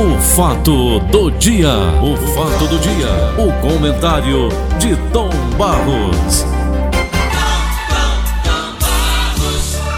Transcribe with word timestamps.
O 0.00 0.18
fato 0.18 0.98
do 1.10 1.30
dia, 1.32 1.68
o 2.02 2.16
fato 2.28 2.66
do 2.68 2.78
dia, 2.78 3.06
o 3.36 3.52
comentário 3.60 4.48
de 4.78 4.96
Tom 5.12 5.28
Barros. 5.58 6.46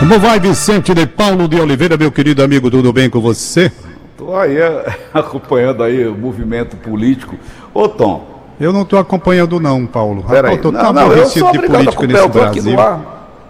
Como 0.01 0.19
vai, 0.19 0.41
Vicente 0.41 0.93
de 0.93 1.07
Paulo 1.07 1.47
de 1.47 1.61
Oliveira, 1.61 1.97
meu 1.97 2.11
querido 2.11 2.43
amigo, 2.43 2.69
tudo 2.69 2.93
bem 2.93 3.09
com 3.09 3.21
você? 3.21 3.71
Estou 4.11 4.37
aí 4.37 4.57
é, 4.57 4.93
acompanhando 5.15 5.85
aí 5.85 6.05
o 6.05 6.17
movimento 6.17 6.77
político. 6.77 7.37
Ô 7.73 7.89
Tom. 7.89 8.27
Eu 8.59 8.73
não 8.73 8.83
estou 8.83 8.99
acompanhando 8.99 9.61
não, 9.61 9.87
Paulo. 9.87 10.25
Peraí, 10.29 10.57
Estou 10.57 10.73
não, 10.73 10.93
não, 10.93 11.13
eu 11.13 11.27
sou 11.27 11.53
de 11.53 11.61
político 11.61 12.07
nesse 12.07 12.29
Brasil. 12.29 12.77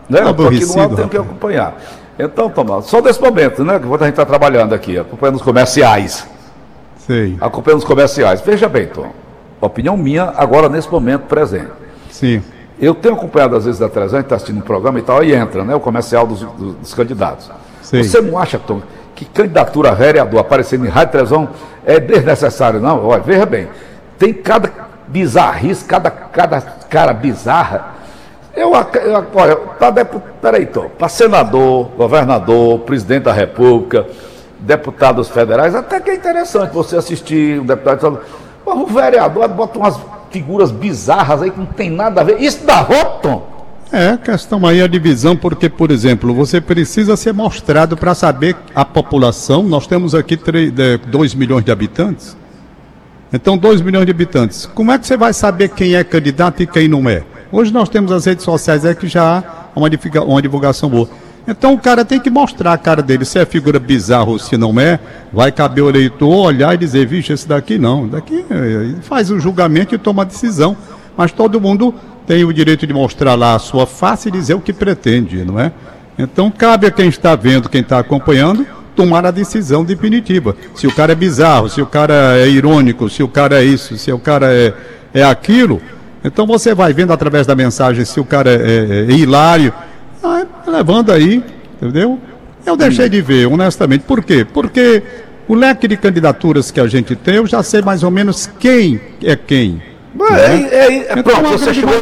Né? 0.07 0.21
Eu 0.21 0.35
tô 0.35 0.49
aqui 0.49 0.67
no 0.67 0.81
ar, 0.83 0.89
tenho 0.91 1.09
que 1.09 1.17
acompanhar. 1.17 1.83
Então, 2.19 2.51
Tom, 2.51 2.83
só 2.83 3.01
desse 3.01 3.23
momento, 3.23 3.65
né? 3.65 3.79
Que 3.79 3.87
a 3.87 3.99
gente 4.05 4.11
está 4.11 4.27
trabalhando 4.27 4.75
aqui, 4.75 4.99
acompanhando 4.99 5.37
os 5.37 5.43
comerciais. 5.43 6.31
Sei. 7.13 7.37
Acompanhando 7.41 7.81
os 7.81 7.85
comerciais. 7.85 8.41
Veja 8.41 8.69
bem, 8.69 8.87
Tom. 8.87 9.13
Opinião 9.61 9.97
minha 9.99 10.33
agora 10.35 10.69
nesse 10.69 10.91
momento 10.91 11.23
presente. 11.23 11.71
Sim. 12.11 12.43
Eu 12.81 12.95
tenho 12.95 13.15
acompanhado 13.15 13.55
às 13.55 13.67
vezes 13.67 13.79
da 13.79 13.89
televisão, 13.89 14.21
está 14.21 14.37
assistindo 14.37 14.59
um 14.59 14.63
programa 14.63 14.99
e 14.99 15.03
tal, 15.03 15.21
aí 15.21 15.35
entra, 15.35 15.63
né? 15.63 15.75
O 15.75 15.81
comercial 15.81 16.27
dos, 16.27 16.41
dos, 16.41 16.75
dos 16.75 16.95
candidatos. 16.95 17.51
Sim. 17.83 18.03
Você 18.03 18.21
não 18.23 18.39
acha, 18.39 18.59
Tom, 18.59 18.81
que 19.15 19.27
candidatura 19.27 19.91
a 19.91 19.95
vereador 19.95 20.41
aparecendo 20.41 20.87
em 20.87 20.89
rádio 20.89 21.11
e 21.11 21.13
televisão 21.13 21.49
é 21.85 22.01
desnecessário, 22.01 22.81
não? 22.81 23.05
Olha, 23.05 23.21
veja 23.21 23.45
bem, 23.45 23.69
tem 24.19 24.33
cada 24.33 24.73
bizarrice, 25.07 25.85
cada, 25.85 26.11
cada 26.11 26.61
cara 26.89 27.13
bizarra. 27.13 27.93
Eu, 28.57 28.73
eu 28.75 29.27
olha, 29.35 29.57
tá 29.79 29.93
peraí, 30.41 30.67
Tom, 30.67 30.89
para 30.99 31.09
senador, 31.09 31.89
governador, 31.97 32.81
presidente 32.81 33.25
da 33.25 33.33
República, 33.33 34.07
deputados 34.63 35.29
federais, 35.29 35.75
até 35.75 36.01
que 36.01 36.11
é 36.11 36.15
interessante 36.15 36.73
você 36.73 36.97
assistir 36.97 37.61
um 37.61 37.67
deputado. 37.67 38.21
O 38.65 38.87
vereador 38.87 39.49
bota 39.49 39.79
umas 39.79 39.99
figuras 40.31 40.71
bizarras 40.71 41.43
aí 41.43 41.51
que 41.51 41.59
não 41.59 41.67
tem 41.67 41.91
nada 41.91 42.21
a 42.21 42.25
ver. 42.25 42.41
Isso 42.41 42.65
dá 42.65 42.83
voto, 42.83 43.43
É, 43.93 44.17
questão 44.17 44.65
aí 44.67 44.81
a 44.81 44.87
divisão, 44.87 45.37
porque, 45.37 45.69
por 45.69 45.91
exemplo, 45.91 46.33
você 46.33 46.63
precisa 46.63 47.15
ser 47.15 47.35
mostrado 47.35 47.95
para 47.95 48.15
saber 48.15 48.57
a 48.75 48.87
população. 48.87 49.63
Nós 49.63 49.87
temos 49.87 50.15
aqui 50.15 50.39
2 51.07 51.35
milhões 51.35 51.63
de 51.63 51.71
habitantes. 51.71 52.35
Então, 53.31 53.59
2 53.59 53.83
milhões 53.83 54.07
de 54.07 54.11
habitantes. 54.11 54.65
Como 54.65 54.91
é 54.93 54.99
que 54.99 55.07
você 55.07 55.17
vai 55.17 55.35
saber 55.35 55.69
quem 55.69 55.95
é 55.95 56.03
candidato 56.03 56.63
e 56.63 56.67
quem 56.67 56.89
não 56.89 57.07
é? 57.09 57.23
Hoje 57.51 57.71
nós 57.71 57.91
temos 57.91 58.11
as 58.13 58.25
redes 58.25 58.45
sociais 58.45 58.83
é 58.87 58.95
que 58.95 59.07
já 59.07 59.45
há 59.75 59.79
uma 59.79 60.41
divulgação 60.41 60.89
boa. 60.89 61.07
Então 61.47 61.75
o 61.75 61.79
cara 61.79 62.05
tem 62.05 62.21
que 62.21 62.31
mostrar 62.31 62.73
a 62.73 62.79
cara 62.79 63.03
dele. 63.03 63.25
Se 63.25 63.39
é 63.39 63.45
figura 63.45 63.79
bizarra 63.79 64.31
ou 64.31 64.39
se 64.39 64.57
não 64.57 64.79
é, 64.79 64.99
vai 65.33 65.51
caber 65.51 65.83
o 65.83 65.89
eleitor 65.89 66.29
olhar 66.29 66.75
e 66.75 66.77
dizer, 66.77 67.07
vixe, 67.07 67.33
esse 67.33 67.49
daqui 67.49 67.79
não. 67.79 68.07
Daqui 68.07 68.45
eh, 68.49 68.95
faz 69.03 69.31
o 69.31 69.41
julgamento 69.41 69.95
e 69.95 69.99
toma 69.99 70.23
a 70.23 70.25
decisão. 70.25 70.77
Mas 71.17 71.33
todo 71.33 71.61
mundo 71.61 71.95
tem 72.27 72.45
o 72.45 72.53
direito 72.53 72.87
de 72.87 72.93
mostrar 72.93 73.35
lá 73.35 73.55
a 73.55 73.59
sua 73.59 73.87
face 73.87 74.29
e 74.29 74.33
dizer 74.33 74.55
o 74.55 74.61
que 74.61 74.73
pretende, 74.73 75.45
não 75.45 75.59
é? 75.59 75.73
Então 76.17 76.51
cabe 76.51 76.87
a 76.87 76.91
quem 76.91 77.09
está 77.09 77.35
vendo, 77.35 77.69
quem 77.69 77.81
está 77.81 77.99
acompanhando, 77.99 78.65
tomar 78.95 79.27
a 79.27 79.31
decisão 79.31 79.85
definitiva. 79.85 80.55
Se 80.75 80.87
o 80.87 80.93
cara 80.93 81.13
é 81.13 81.17
bizarro, 81.17 81.69
se 81.69 81.83
o 81.83 81.87
cara 81.87 82.39
é 82.39 82.49
irônico, 82.49 83.09
se 83.11 83.23
o 83.23 83.29
cara 83.29 83.61
é 83.61 83.65
isso, 83.65 83.97
se 83.97 84.13
o 84.13 84.19
cara 84.19 84.53
é, 84.53 84.73
é 85.13 85.25
aquilo. 85.25 85.83
Então 86.25 86.47
você 86.47 86.75
vai 86.75 86.93
vendo 86.93 87.13
através 87.13 87.47
da 87.47 87.55
mensagem 87.57 88.05
se 88.05 88.21
o 88.21 88.25
cara 88.25 88.51
é, 88.51 88.55
é, 88.55 89.13
é 89.13 89.13
hilário 89.13 89.73
ah, 90.23 90.47
levando 90.67 91.11
aí, 91.11 91.43
entendeu? 91.77 92.19
Eu 92.65 92.77
deixei 92.77 93.09
de 93.09 93.21
ver, 93.21 93.47
honestamente. 93.47 94.03
Por 94.03 94.23
quê? 94.23 94.45
Porque 94.45 95.03
o 95.49 95.55
leque 95.55 95.89
de 95.89 95.97
candidaturas 95.97 96.71
que 96.71 96.81
a 96.81 96.87
gente 96.87 97.17
tem, 97.17 97.37
eu 97.37 97.47
já 97.47 97.63
sei 97.63 97.83
mais 97.83 98.03
ou 98.03 98.11
menos 98.11 98.49
quem 98.59 99.01
é 99.23 99.35
quem. 99.35 99.83
É, 100.31 100.35
é, 100.35 100.47
é, 100.47 100.97
é 101.09 101.19
então, 101.19 101.23
pronto, 101.23 101.59
você 101.59 101.75
chegou. 101.75 101.95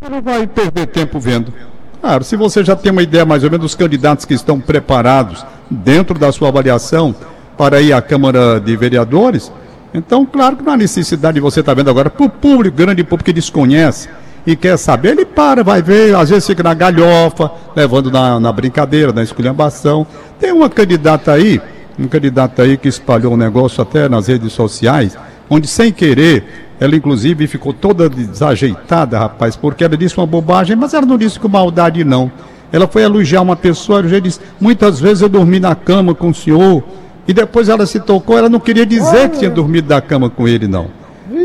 Você 0.00 0.10
não 0.10 0.22
vai 0.22 0.46
perder 0.46 0.86
tempo 0.86 1.18
vendo. 1.18 1.52
Claro, 2.00 2.22
se 2.22 2.36
você 2.36 2.62
já 2.62 2.76
tem 2.76 2.92
uma 2.92 3.02
ideia 3.02 3.24
mais 3.24 3.42
ou 3.42 3.50
menos 3.50 3.64
dos 3.64 3.74
candidatos 3.74 4.24
que 4.24 4.34
estão 4.34 4.60
preparados 4.60 5.44
dentro 5.68 6.16
da 6.18 6.30
sua 6.30 6.48
avaliação 6.48 7.14
para 7.58 7.80
ir 7.80 7.92
à 7.92 8.00
Câmara 8.00 8.60
de 8.60 8.76
Vereadores, 8.76 9.50
então, 9.92 10.24
claro 10.26 10.56
que 10.56 10.62
não 10.62 10.74
há 10.74 10.76
necessidade 10.76 11.36
de 11.36 11.40
você 11.40 11.60
estar 11.60 11.74
vendo 11.74 11.90
agora 11.90 12.10
para 12.10 12.24
o 12.24 12.28
público, 12.28 12.76
grande 12.76 13.02
público 13.02 13.24
que 13.24 13.32
desconhece 13.32 14.08
e 14.46 14.54
quer 14.54 14.76
saber, 14.76 15.10
ele 15.10 15.24
para, 15.24 15.64
vai 15.64 15.82
ver, 15.82 16.14
às 16.14 16.30
vezes 16.30 16.46
fica 16.46 16.62
na 16.62 16.72
galhofa, 16.72 17.50
levando 17.74 18.12
na, 18.12 18.38
na 18.38 18.52
brincadeira, 18.52 19.12
na 19.12 19.22
esculhambação. 19.22 20.06
Tem 20.38 20.52
uma 20.52 20.70
candidata 20.70 21.32
aí, 21.32 21.60
um 21.98 22.06
candidato 22.06 22.62
aí 22.62 22.76
que 22.76 22.86
espalhou 22.86 23.34
um 23.34 23.36
negócio 23.36 23.82
até 23.82 24.08
nas 24.08 24.28
redes 24.28 24.52
sociais, 24.52 25.18
onde 25.50 25.66
sem 25.66 25.92
querer, 25.92 26.68
ela 26.78 26.94
inclusive 26.94 27.48
ficou 27.48 27.72
toda 27.72 28.08
desajeitada, 28.08 29.18
rapaz, 29.18 29.56
porque 29.56 29.82
ela 29.82 29.96
disse 29.96 30.16
uma 30.16 30.26
bobagem, 30.26 30.76
mas 30.76 30.94
ela 30.94 31.06
não 31.06 31.18
disse 31.18 31.40
com 31.40 31.48
maldade, 31.48 32.04
não. 32.04 32.30
Ela 32.70 32.86
foi 32.86 33.02
elogiar 33.02 33.42
uma 33.42 33.56
pessoa, 33.56 33.98
ela 33.98 34.20
disse, 34.20 34.38
muitas 34.60 35.00
vezes 35.00 35.22
eu 35.22 35.28
dormi 35.28 35.58
na 35.58 35.74
cama 35.74 36.14
com 36.14 36.28
o 36.28 36.34
senhor, 36.34 36.84
e 37.26 37.32
depois 37.32 37.68
ela 37.68 37.84
se 37.84 37.98
tocou, 37.98 38.38
ela 38.38 38.48
não 38.48 38.60
queria 38.60 38.86
dizer 38.86 39.28
que 39.30 39.38
tinha 39.38 39.50
dormido 39.50 39.88
na 39.88 40.00
cama 40.00 40.30
com 40.30 40.46
ele, 40.46 40.68
não. 40.68 40.86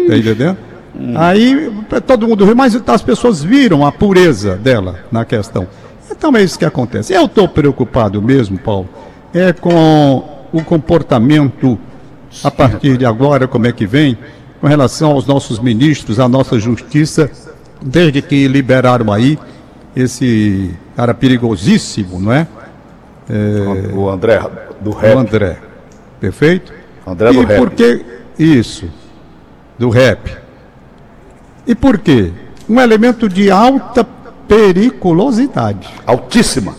Tá 0.08 0.16
entendendo? 0.16 0.58
Hum. 1.02 1.14
Aí 1.16 1.72
todo 2.06 2.28
mundo 2.28 2.46
viu, 2.46 2.56
mas 2.56 2.76
as 2.76 3.02
pessoas 3.02 3.44
viram 3.44 3.86
a 3.86 3.92
pureza 3.92 4.56
dela 4.56 5.00
na 5.12 5.26
questão. 5.26 5.68
Então 6.12 6.36
é 6.36 6.44
isso 6.44 6.60
que 6.60 6.66
acontece. 6.66 7.14
Eu 7.14 7.26
estou 7.26 7.48
preocupado 7.48 8.22
mesmo, 8.22 8.60
Paulo, 8.60 8.88
é 9.34 9.52
com 9.52 10.24
o 10.54 10.64
comportamento 10.64 11.80
a 12.44 12.52
partir 12.52 12.98
de 12.98 13.06
agora, 13.06 13.48
como 13.48 13.66
é 13.66 13.72
que 13.72 13.88
vem, 13.88 14.18
com 14.60 14.68
relação 14.68 15.12
aos 15.12 15.26
nossos 15.26 15.60
ministros, 15.60 16.20
à 16.20 16.30
nossa 16.30 16.60
justiça, 16.60 17.32
desde 17.82 18.22
que 18.22 18.48
liberaram 18.48 19.12
aí 19.12 19.40
esse 19.96 20.72
cara 20.96 21.14
perigosíssimo, 21.14 22.20
não 22.20 22.32
é? 22.32 22.48
é 23.28 23.94
o 23.94 24.08
André 24.08 24.40
do 24.80 24.92
rap. 24.92 25.16
O 25.16 25.20
André, 25.20 25.58
perfeito? 26.20 26.72
André 27.06 27.34
do 27.34 27.42
e 27.42 27.46
rap. 27.46 27.58
por 27.58 27.72
que 27.72 28.06
isso? 28.38 28.86
Do 29.80 29.90
rap. 29.90 30.41
E 31.66 31.76
por 31.76 31.98
quê? 31.98 32.32
Um 32.70 32.80
elemento 32.80 33.28
de 33.28 33.52
alta 33.52 34.04
periculosidade. 34.48 35.88
Altíssima. 36.06 36.76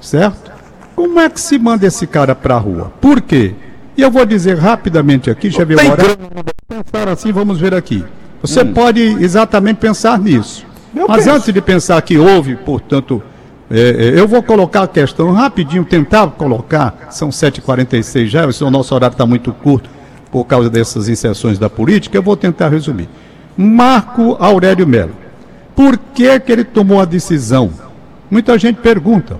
Certo? 0.00 0.50
Como 0.96 1.20
é 1.20 1.28
que 1.28 1.40
se 1.40 1.58
manda 1.58 1.86
esse 1.86 2.06
cara 2.06 2.34
para 2.34 2.54
a 2.54 2.58
rua? 2.58 2.92
Por 3.00 3.20
quê? 3.20 3.54
E 3.96 4.02
eu 4.02 4.10
vou 4.10 4.24
dizer 4.24 4.58
rapidamente 4.58 5.30
aqui, 5.30 5.50
já 5.50 5.64
viu 5.64 5.78
hora. 5.78 6.16
Pensar 6.68 7.08
assim, 7.08 7.32
vamos 7.32 7.60
ver 7.60 7.74
aqui. 7.74 8.04
Você 8.40 8.62
hum. 8.62 8.72
pode 8.72 9.00
exatamente 9.00 9.76
pensar 9.76 10.18
nisso. 10.18 10.66
Eu 10.94 11.06
Mas 11.08 11.24
penso. 11.24 11.36
antes 11.36 11.54
de 11.54 11.60
pensar 11.60 12.00
que 12.02 12.18
houve, 12.18 12.56
portanto, 12.56 13.22
é, 13.70 13.80
é, 13.80 14.20
eu 14.20 14.28
vou 14.28 14.42
colocar 14.42 14.82
a 14.82 14.88
questão 14.88 15.32
rapidinho, 15.32 15.84
tentar 15.84 16.26
colocar, 16.28 17.08
são 17.10 17.30
7h46 17.30 18.26
já, 18.26 18.46
o 18.46 18.70
nosso 18.70 18.94
horário 18.94 19.14
está 19.14 19.24
muito 19.24 19.52
curto 19.52 19.88
por 20.30 20.44
causa 20.44 20.68
dessas 20.68 21.08
inserções 21.08 21.58
da 21.58 21.70
política, 21.70 22.16
eu 22.16 22.22
vou 22.22 22.36
tentar 22.36 22.68
resumir. 22.68 23.08
Marco 23.56 24.36
Aurélio 24.38 24.86
Melo. 24.86 25.14
Por 25.74 25.98
que, 25.98 26.38
que 26.40 26.52
ele 26.52 26.64
tomou 26.64 27.00
a 27.00 27.04
decisão? 27.04 27.70
Muita 28.30 28.58
gente 28.58 28.76
pergunta. 28.76 29.38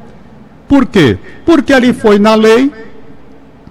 Por 0.68 0.86
quê? 0.86 1.18
Porque 1.44 1.72
ali 1.72 1.92
foi 1.92 2.18
na 2.18 2.34
lei 2.34 2.72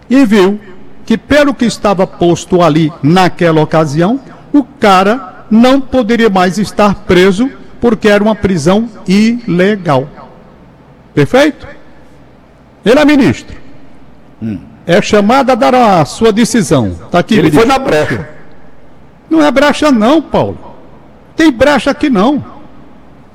e 0.10 0.26
viu 0.26 0.60
que, 1.06 1.18
pelo 1.18 1.54
que 1.54 1.66
estava 1.66 2.06
posto 2.06 2.62
ali 2.62 2.92
naquela 3.02 3.62
ocasião, 3.62 4.20
o 4.54 4.64
cara 4.64 5.46
não 5.50 5.82
poderia 5.82 6.30
mais 6.30 6.58
estar 6.58 6.94
preso 7.06 7.50
porque 7.80 8.08
era 8.08 8.24
uma 8.24 8.36
prisão 8.36 8.90
ilegal. 9.08 10.08
Perfeito? 11.14 11.68
Ele 12.86 13.00
é 13.00 13.06
ministro. 13.06 13.56
Hum. 14.42 14.60
É 14.86 15.02
chamado 15.02 15.52
a 15.52 15.56
dar 15.56 15.76
a 15.76 16.06
sua 16.06 16.32
decisão. 16.32 16.88
Está 16.88 17.20
aqui. 17.20 17.36
Ele 17.36 17.44
ministro. 17.44 17.68
foi 17.68 17.68
na 17.68 17.80
brecha. 17.80 18.30
Não 19.32 19.42
é 19.42 19.50
brecha 19.50 19.94
não, 19.94 20.22
Paulo. 20.22 20.58
Tem 21.38 21.50
brecha 21.50 21.90
aqui 21.90 22.10
não. 22.10 22.44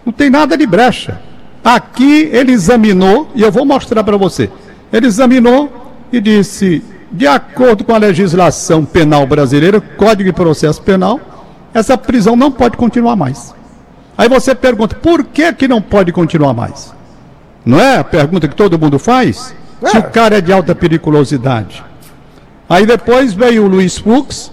Não 0.05 0.13
tem 0.13 0.29
nada 0.29 0.55
de 0.55 0.67
brecha. 0.67 1.23
Aqui 1.65 2.29
ele 2.31 2.53
examinou, 2.53 3.31
e 3.35 3.41
eu 3.41 3.51
vou 3.51 3.65
mostrar 3.65 4.05
para 4.05 4.19
você. 4.19 4.51
Ele 4.93 5.07
examinou 5.07 5.97
e 6.13 6.21
disse, 6.21 6.85
de 7.11 7.27
acordo 7.27 7.83
com 7.83 7.95
a 7.95 7.99
legislação 7.99 8.85
penal 8.85 9.27
brasileira, 9.27 9.81
Código 9.81 10.25
de 10.25 10.35
Processo 10.35 10.83
Penal, 10.83 11.19
essa 11.73 11.97
prisão 11.97 12.37
não 12.37 12.53
pode 12.53 12.77
continuar 12.77 13.17
mais. 13.17 13.55
Aí 14.19 14.29
você 14.29 14.55
pergunta, 14.55 14.95
por 14.97 15.25
que 15.25 15.51
que 15.55 15.67
não 15.67 15.81
pode 15.81 16.13
continuar 16.13 16.53
mais? 16.53 16.95
Não 17.65 17.81
é 17.81 17.97
a 17.97 18.05
pergunta 18.05 18.47
que 18.47 18.55
todo 18.55 18.79
mundo 18.79 18.99
faz? 18.99 19.57
É. 19.83 19.89
Se 19.89 19.97
o 19.97 20.03
cara 20.03 20.37
é 20.37 20.41
de 20.43 20.53
alta 20.53 20.75
periculosidade. 20.75 21.83
Aí 22.69 22.85
depois 22.85 23.33
veio 23.33 23.65
o 23.65 23.67
Luiz 23.67 23.97
Fux, 23.97 24.53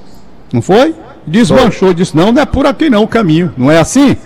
não 0.53 0.61
foi? 0.61 0.95
Desmanchou, 1.25 1.93
disse: 1.93 2.15
não, 2.15 2.31
não 2.31 2.41
é 2.41 2.45
por 2.45 2.65
aqui 2.65 2.89
não 2.89 3.03
o 3.03 3.07
caminho. 3.07 3.53
Não 3.57 3.71
é 3.71 3.79
assim? 3.79 4.17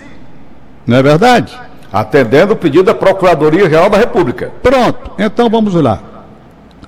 Não 0.86 0.96
é 0.96 1.02
verdade? 1.02 1.58
Atendendo 1.92 2.52
o 2.52 2.56
pedido 2.56 2.84
da 2.84 2.94
Procuradoria-Geral 2.94 3.90
da 3.90 3.98
República. 3.98 4.52
Pronto, 4.62 5.12
então 5.18 5.48
vamos 5.48 5.74
lá. 5.74 6.00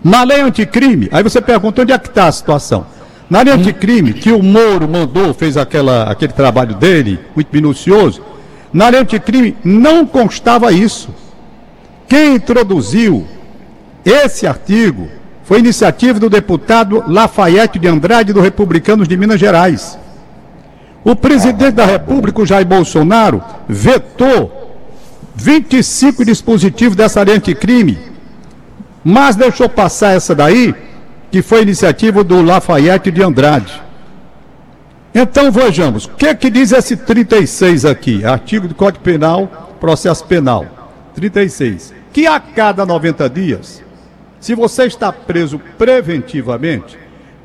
Na 0.03 0.23
lei 0.23 0.41
anticrime, 0.41 1.09
aí 1.13 1.23
você 1.23 1.41
pergunta 1.41 1.83
onde 1.83 1.93
é 1.93 1.99
que 1.99 2.09
está 2.09 2.27
a 2.27 2.33
situação. 2.33 2.87
Na 3.29 3.39
área 3.39 3.55
anticrime, 3.55 4.13
que 4.13 4.33
o 4.33 4.43
Moro 4.43 4.89
mandou, 4.89 5.33
fez 5.33 5.57
aquela, 5.57 6.11
aquele 6.11 6.33
trabalho 6.33 6.75
dele, 6.75 7.21
muito 7.35 7.49
minucioso, 7.53 8.23
na 8.73 8.87
área 8.87 9.01
anticrime 9.01 9.57
não 9.63 10.05
constava 10.05 10.73
isso. 10.73 11.15
Quem 12.09 12.35
introduziu 12.35 13.25
esse 14.05 14.49
artigo 14.49 15.09
foi 15.45 15.61
iniciativa 15.61 16.19
do 16.19 16.29
deputado 16.29 17.05
Lafayette 17.07 17.79
de 17.79 17.87
Andrade, 17.87 18.33
do 18.33 18.41
Republicanos 18.41 19.07
de 19.07 19.17
Minas 19.17 19.39
Gerais. 19.39 19.97
O 21.05 21.17
presidente 21.17 21.73
da 21.73 21.87
República, 21.87 22.45
Jair 22.45 22.67
Bolsonaro, 22.67 23.43
vetou 23.69 24.77
25 25.35 26.25
dispositivos 26.25 26.97
dessa 26.97 27.23
lei 27.23 27.37
anticrime, 27.37 27.99
mas 29.03 29.35
deixou 29.35 29.69
passar 29.69 30.15
essa 30.15 30.35
daí 30.35 30.75
que 31.31 31.41
foi 31.41 31.63
iniciativa 31.63 32.23
do 32.23 32.43
Lafayette 32.43 33.11
de 33.11 33.23
Andrade. 33.23 33.81
Então 35.15 35.51
vejamos, 35.51 36.05
o 36.05 36.11
que 36.11 36.27
é 36.27 36.35
que 36.35 36.51
diz 36.51 36.73
esse 36.73 36.97
36 36.97 37.85
aqui? 37.85 38.25
Artigo 38.25 38.69
do 38.69 38.75
Código 38.75 39.03
Penal, 39.03 39.71
processo 39.81 40.25
penal. 40.25 40.67
36. 41.15 41.95
Que 42.13 42.27
a 42.27 42.39
cada 42.39 42.85
90 42.85 43.29
dias, 43.29 43.83
se 44.39 44.55
você 44.55 44.85
está 44.85 45.13
preso 45.13 45.61
preventivamente, 45.79 46.99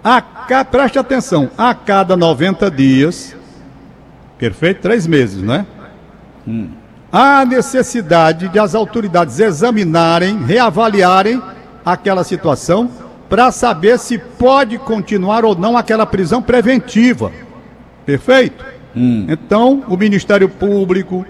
a, 0.04 0.22
preste 0.64 1.00
atenção, 1.00 1.50
a 1.58 1.74
cada 1.74 2.16
90 2.16 2.70
dias, 2.70 3.36
perfeito? 4.38 4.82
Três 4.82 5.08
meses, 5.08 5.42
né? 5.42 5.66
Hum. 6.48 6.70
Há 7.12 7.46
necessidade 7.46 8.50
de 8.50 8.60
as 8.60 8.76
autoridades 8.76 9.40
examinarem, 9.40 10.44
reavaliarem 10.44 11.42
aquela 11.86 12.24
situação 12.24 12.90
para 13.30 13.52
saber 13.52 13.98
se 14.00 14.18
pode 14.18 14.78
continuar 14.78 15.46
ou 15.46 15.56
não 15.56 15.78
aquela 15.78 16.06
prisão 16.06 16.42
preventiva. 16.42 17.32
Perfeito? 18.06 18.66
Hum. 18.96 19.26
Então, 19.30 19.84
o 19.88 19.98
Ministério 19.98 20.50
Público, 20.50 21.26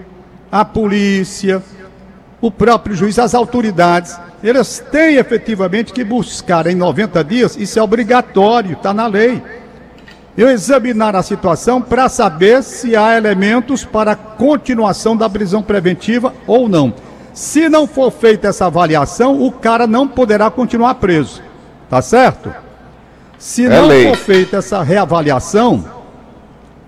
a 0.50 0.64
polícia, 0.64 1.62
o 2.40 2.50
próprio 2.50 2.94
juiz, 2.94 3.18
as 3.18 3.34
autoridades, 3.34 4.18
eles 4.42 4.84
têm 4.90 5.16
efetivamente 5.16 5.92
que 5.92 6.04
buscar 6.04 6.66
em 6.66 6.74
90 6.74 7.24
dias, 7.24 7.56
isso 7.56 7.78
é 7.78 7.82
obrigatório, 7.82 8.72
está 8.72 8.92
na 8.92 9.06
lei. 9.06 9.42
Eu 10.36 10.50
examinar 10.50 11.16
a 11.16 11.22
situação 11.22 11.80
para 11.80 12.08
saber 12.08 12.62
se 12.62 12.94
há 12.94 13.16
elementos 13.16 13.84
para 13.84 14.12
a 14.12 14.16
continuação 14.16 15.16
da 15.16 15.30
prisão 15.30 15.62
preventiva 15.62 16.34
ou 16.46 16.68
não. 16.68 16.92
Se 17.32 17.68
não 17.68 17.86
for 17.86 18.10
feita 18.10 18.48
essa 18.48 18.66
avaliação, 18.66 19.42
o 19.42 19.50
cara 19.50 19.86
não 19.86 20.06
poderá 20.06 20.50
continuar 20.50 20.96
preso. 20.96 21.42
Tá 21.88 22.02
certo? 22.02 22.52
Se 23.38 23.64
é 23.64 23.68
não 23.68 23.86
lei. 23.86 24.08
for 24.08 24.16
feita 24.16 24.58
essa 24.58 24.82
reavaliação, 24.82 25.84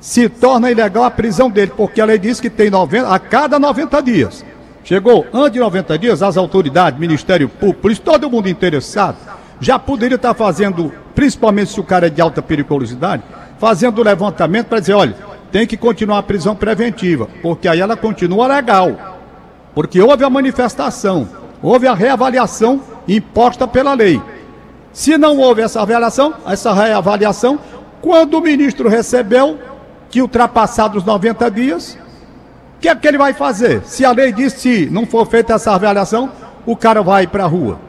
se 0.00 0.28
torna 0.28 0.70
ilegal 0.70 1.04
a 1.04 1.10
prisão 1.10 1.50
dele, 1.50 1.72
porque 1.76 2.00
a 2.00 2.04
lei 2.04 2.18
diz 2.18 2.40
que 2.40 2.50
tem 2.50 2.70
90, 2.70 3.08
a 3.08 3.18
cada 3.18 3.58
90 3.58 4.02
dias. 4.02 4.44
Chegou 4.84 5.26
antes 5.32 5.52
de 5.52 5.58
90 5.58 5.98
dias, 5.98 6.22
as 6.22 6.36
autoridades, 6.36 6.98
Ministério 6.98 7.48
Público, 7.48 8.02
todo 8.02 8.30
mundo 8.30 8.48
interessado, 8.48 9.16
já 9.60 9.78
poderia 9.78 10.16
estar 10.16 10.32
fazendo, 10.34 10.92
principalmente 11.18 11.72
se 11.72 11.80
o 11.80 11.82
cara 11.82 12.06
é 12.06 12.10
de 12.10 12.20
alta 12.20 12.40
periculosidade, 12.40 13.24
fazendo 13.58 13.98
o 13.98 14.04
levantamento 14.04 14.68
para 14.68 14.78
dizer, 14.78 14.94
olha, 14.94 15.16
tem 15.50 15.66
que 15.66 15.76
continuar 15.76 16.18
a 16.18 16.22
prisão 16.22 16.54
preventiva, 16.54 17.26
porque 17.42 17.66
aí 17.66 17.80
ela 17.80 17.96
continua 17.96 18.46
legal. 18.46 19.18
Porque 19.74 20.00
houve 20.00 20.22
a 20.22 20.30
manifestação, 20.30 21.28
houve 21.60 21.88
a 21.88 21.92
reavaliação 21.92 22.80
imposta 23.08 23.66
pela 23.66 23.94
lei. 23.94 24.22
Se 24.92 25.18
não 25.18 25.38
houve 25.38 25.60
essa 25.60 25.82
avaliação, 25.82 26.34
essa 26.46 26.72
reavaliação, 26.72 27.58
quando 28.00 28.34
o 28.34 28.40
ministro 28.40 28.88
recebeu 28.88 29.58
que 30.08 30.22
ultrapassados 30.22 31.02
90 31.02 31.50
dias, 31.50 31.98
o 32.76 32.80
que 32.80 32.88
é 32.88 32.94
que 32.94 33.08
ele 33.08 33.18
vai 33.18 33.32
fazer? 33.32 33.82
Se 33.82 34.04
a 34.04 34.12
lei 34.12 34.30
diz 34.30 34.52
se 34.52 34.88
não 34.88 35.04
for 35.04 35.26
feita 35.26 35.54
essa 35.54 35.72
avaliação, 35.72 36.30
o 36.64 36.76
cara 36.76 37.02
vai 37.02 37.26
para 37.26 37.42
a 37.42 37.48
rua. 37.48 37.80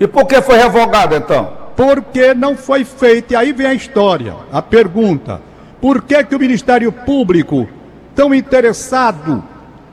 E 0.00 0.08
por 0.08 0.24
que 0.24 0.40
foi 0.40 0.56
revogado 0.56 1.14
então? 1.14 1.57
Porque 1.78 2.34
não 2.34 2.56
foi 2.56 2.84
feito. 2.84 3.30
E 3.30 3.36
aí 3.36 3.52
vem 3.52 3.68
a 3.68 3.72
história, 3.72 4.34
a 4.52 4.60
pergunta. 4.60 5.40
Por 5.80 6.02
que, 6.02 6.24
que 6.24 6.34
o 6.34 6.38
Ministério 6.38 6.90
Público, 6.90 7.68
tão 8.16 8.34
interessado 8.34 9.44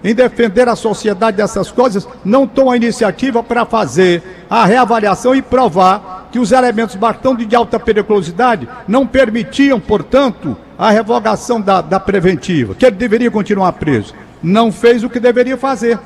em 0.04 0.16
defender 0.16 0.68
a 0.68 0.76
sociedade 0.76 1.38
dessas 1.38 1.72
coisas, 1.72 2.08
não 2.24 2.48
toma 2.48 2.76
iniciativa 2.76 3.44
para 3.44 3.66
fazer 3.66 4.24
a 4.50 4.66
reavaliação 4.66 5.36
e 5.36 5.44
provar 5.44 6.30
que 6.32 6.40
os 6.40 6.52
elementos 6.52 6.96
bastante 6.96 7.46
de 7.46 7.56
alta 7.56 7.80
periculosidade 7.80 8.68
não 8.88 9.06
permitiam, 9.06 9.80
portanto, 9.80 10.58
a 10.80 10.90
revogação 10.90 11.62
da, 11.62 11.82
da 11.82 12.00
preventiva, 12.00 12.74
que 12.74 12.84
ele 12.84 12.96
deveria 12.96 13.30
continuar 13.30 13.74
preso. 13.74 14.12
Não 14.42 14.72
fez 14.72 15.04
o 15.04 15.10
que 15.10 15.20
deveria 15.20 15.56
fazer. 15.56 16.00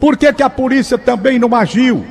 Por 0.00 0.16
que, 0.16 0.32
que 0.32 0.42
a 0.42 0.48
polícia 0.48 0.96
também 0.96 1.38
não 1.38 1.54
agiu? 1.54 2.02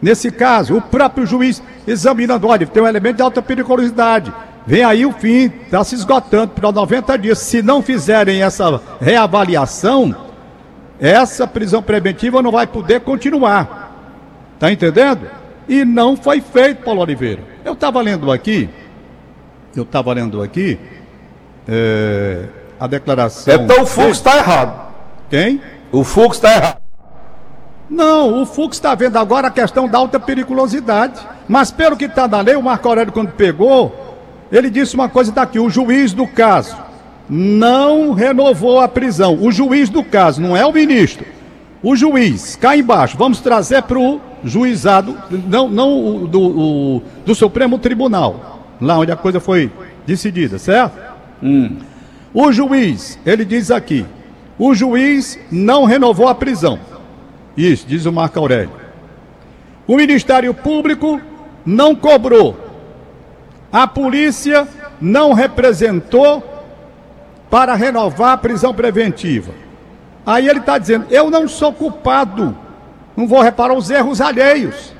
Nesse 0.00 0.30
caso, 0.30 0.76
o 0.76 0.82
próprio 0.82 1.26
juiz 1.26 1.62
examinando, 1.86 2.46
olha, 2.46 2.66
tem 2.66 2.82
um 2.82 2.86
elemento 2.86 3.16
de 3.16 3.22
alta 3.22 3.42
periculosidade. 3.42 4.32
Vem 4.66 4.84
aí 4.84 5.06
o 5.06 5.12
fim, 5.12 5.50
está 5.64 5.82
se 5.82 5.94
esgotando 5.94 6.48
para 6.48 6.70
90 6.70 7.18
dias. 7.18 7.38
Se 7.38 7.62
não 7.62 7.82
fizerem 7.82 8.42
essa 8.42 8.80
reavaliação, 9.00 10.14
essa 11.00 11.46
prisão 11.46 11.82
preventiva 11.82 12.42
não 12.42 12.52
vai 12.52 12.66
poder 12.66 13.00
continuar. 13.00 13.88
Está 14.54 14.70
entendendo? 14.70 15.28
E 15.68 15.84
não 15.84 16.16
foi 16.16 16.40
feito, 16.40 16.82
Paulo 16.82 17.00
Oliveira. 17.00 17.42
Eu 17.64 17.72
estava 17.72 18.00
lendo 18.00 18.30
aqui, 18.30 18.68
eu 19.74 19.82
estava 19.82 20.12
lendo 20.12 20.42
aqui 20.42 20.78
é, 21.66 22.44
a 22.78 22.86
declaração. 22.86 23.54
Então 23.54 23.82
o 23.82 23.86
Fux 23.86 24.18
está 24.18 24.36
errado. 24.36 24.92
Quem? 25.28 25.60
O 25.92 26.02
Fux 26.04 26.36
está 26.36 26.54
errado. 26.54 26.87
Não, 27.88 28.42
o 28.42 28.46
Fux 28.46 28.76
está 28.76 28.94
vendo 28.94 29.16
agora 29.16 29.48
a 29.48 29.50
questão 29.50 29.88
da 29.88 29.98
alta 29.98 30.20
periculosidade. 30.20 31.20
Mas 31.48 31.70
pelo 31.70 31.96
que 31.96 32.04
está 32.04 32.28
na 32.28 32.40
lei, 32.40 32.54
o 32.54 32.62
Marco 32.62 32.86
Aurélio, 32.88 33.12
quando 33.12 33.32
pegou, 33.32 34.16
ele 34.52 34.68
disse 34.68 34.94
uma 34.94 35.08
coisa 35.08 35.32
daqui: 35.32 35.58
o 35.58 35.70
juiz 35.70 36.12
do 36.12 36.26
caso 36.26 36.76
não 37.28 38.12
renovou 38.12 38.80
a 38.80 38.88
prisão. 38.88 39.38
O 39.40 39.50
juiz 39.50 39.88
do 39.88 40.02
caso, 40.02 40.40
não 40.40 40.56
é 40.56 40.64
o 40.64 40.72
ministro. 40.72 41.24
O 41.82 41.94
juiz, 41.94 42.56
cá 42.56 42.76
embaixo, 42.76 43.16
vamos 43.16 43.40
trazer 43.40 43.82
para 43.82 43.98
o 43.98 44.20
juizado, 44.44 45.16
não, 45.30 45.68
não 45.68 46.24
do, 46.26 46.40
o, 46.40 47.02
do 47.24 47.34
Supremo 47.34 47.78
Tribunal, 47.78 48.64
lá 48.80 48.98
onde 48.98 49.12
a 49.12 49.16
coisa 49.16 49.38
foi 49.38 49.70
decidida, 50.06 50.58
certo? 50.58 50.98
Hum. 51.42 51.76
O 52.34 52.50
juiz, 52.52 53.18
ele 53.24 53.44
diz 53.44 53.70
aqui, 53.70 54.04
o 54.58 54.74
juiz 54.74 55.38
não 55.50 55.84
renovou 55.84 56.28
a 56.28 56.34
prisão. 56.34 56.78
Isso, 57.58 57.86
diz 57.86 58.06
o 58.06 58.12
Marco 58.12 58.38
Aurélio. 58.38 58.70
O 59.86 59.96
Ministério 59.96 60.54
Público 60.54 61.20
não 61.66 61.94
cobrou. 61.94 62.56
A 63.72 63.86
polícia 63.86 64.66
não 65.00 65.32
representou 65.32 66.42
para 67.50 67.74
renovar 67.74 68.32
a 68.32 68.38
prisão 68.38 68.72
preventiva. 68.72 69.52
Aí 70.24 70.48
ele 70.48 70.60
está 70.60 70.78
dizendo: 70.78 71.06
eu 71.10 71.30
não 71.30 71.48
sou 71.48 71.72
culpado 71.72 72.56
não 73.18 73.26
vou 73.26 73.42
reparar 73.42 73.74
os 73.74 73.90
erros 73.90 74.20
alheios. 74.20 74.94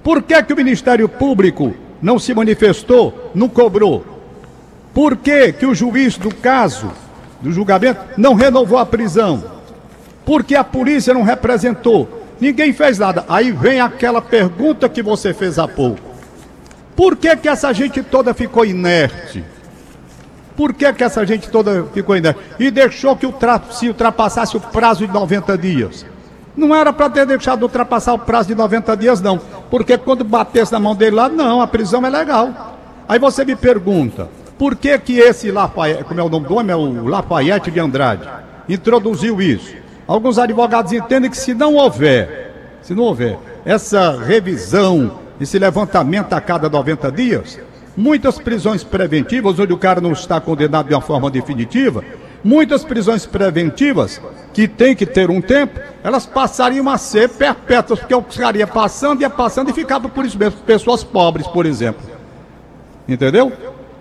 Por 0.00 0.22
que, 0.22 0.40
que 0.44 0.52
o 0.52 0.56
Ministério 0.56 1.08
Público 1.08 1.74
não 2.00 2.20
se 2.20 2.32
manifestou, 2.32 3.32
não 3.34 3.48
cobrou? 3.48 4.06
Por 4.94 5.16
que, 5.16 5.52
que 5.52 5.66
o 5.66 5.74
juiz 5.74 6.16
do 6.16 6.32
caso, 6.32 6.92
do 7.40 7.50
julgamento, 7.50 8.00
não 8.16 8.34
renovou 8.34 8.78
a 8.78 8.86
prisão? 8.86 9.42
Por 10.30 10.44
que 10.44 10.54
a 10.54 10.62
polícia 10.62 11.12
não 11.12 11.24
representou? 11.24 12.08
Ninguém 12.40 12.72
fez 12.72 13.00
nada. 13.00 13.24
Aí 13.28 13.50
vem 13.50 13.80
aquela 13.80 14.22
pergunta 14.22 14.88
que 14.88 15.02
você 15.02 15.34
fez 15.34 15.58
há 15.58 15.66
pouco. 15.66 15.98
Por 16.94 17.16
que, 17.16 17.34
que 17.36 17.48
essa 17.48 17.72
gente 17.72 18.00
toda 18.00 18.32
ficou 18.32 18.64
inerte? 18.64 19.44
Por 20.56 20.72
que, 20.72 20.92
que 20.92 21.02
essa 21.02 21.26
gente 21.26 21.50
toda 21.50 21.84
ficou 21.92 22.16
inerte? 22.16 22.38
E 22.60 22.70
deixou 22.70 23.16
que 23.16 23.26
o 23.26 23.34
se 23.72 23.88
ultrapassasse 23.88 24.56
o 24.56 24.60
prazo 24.60 25.04
de 25.04 25.12
90 25.12 25.58
dias? 25.58 26.06
Não 26.56 26.72
era 26.72 26.92
para 26.92 27.10
ter 27.10 27.26
deixado 27.26 27.64
ultrapassar 27.64 28.12
o 28.12 28.18
prazo 28.20 28.46
de 28.46 28.54
90 28.54 28.96
dias, 28.96 29.20
não. 29.20 29.36
Porque 29.68 29.98
quando 29.98 30.22
batesse 30.22 30.70
na 30.70 30.78
mão 30.78 30.94
dele 30.94 31.16
lá, 31.16 31.28
não, 31.28 31.60
a 31.60 31.66
prisão 31.66 32.06
é 32.06 32.08
legal. 32.08 32.78
Aí 33.08 33.18
você 33.18 33.44
me 33.44 33.56
pergunta, 33.56 34.28
por 34.56 34.76
que 34.76 34.96
que 34.96 35.18
esse 35.18 35.50
Lafayette, 35.50 36.04
como 36.04 36.20
é 36.20 36.22
o 36.22 36.28
nome 36.28 36.46
do 36.46 36.54
homem, 36.54 36.72
é 36.72 36.76
o 36.76 37.08
Lafayette 37.08 37.72
de 37.72 37.80
Andrade, 37.80 38.28
introduziu 38.68 39.42
isso? 39.42 39.79
Alguns 40.10 40.40
advogados 40.40 40.92
entendem 40.92 41.30
que 41.30 41.36
se 41.36 41.54
não 41.54 41.76
houver, 41.76 42.50
se 42.82 42.96
não 42.96 43.04
houver 43.04 43.38
essa 43.64 44.20
revisão, 44.20 45.20
esse 45.40 45.56
levantamento 45.56 46.32
a 46.32 46.40
cada 46.40 46.68
90 46.68 47.12
dias, 47.12 47.60
muitas 47.96 48.36
prisões 48.36 48.82
preventivas, 48.82 49.56
onde 49.60 49.72
o 49.72 49.78
cara 49.78 50.00
não 50.00 50.10
está 50.10 50.40
condenado 50.40 50.88
de 50.88 50.94
uma 50.94 51.00
forma 51.00 51.30
definitiva, 51.30 52.02
muitas 52.42 52.82
prisões 52.82 53.24
preventivas, 53.24 54.20
que 54.52 54.66
tem 54.66 54.96
que 54.96 55.06
ter 55.06 55.30
um 55.30 55.40
tempo, 55.40 55.78
elas 56.02 56.26
passariam 56.26 56.90
a 56.90 56.98
ser 56.98 57.28
perpétuas, 57.28 58.00
porque 58.00 58.12
o 58.12 58.20
cara 58.20 58.58
ia 58.58 58.66
passando, 58.66 59.20
ia 59.20 59.30
passando 59.30 59.70
e 59.70 59.72
ficava 59.72 60.08
por 60.08 60.26
isso 60.26 60.36
mesmo, 60.36 60.58
pessoas 60.62 61.04
pobres, 61.04 61.46
por 61.46 61.64
exemplo. 61.64 62.02
Entendeu? 63.06 63.52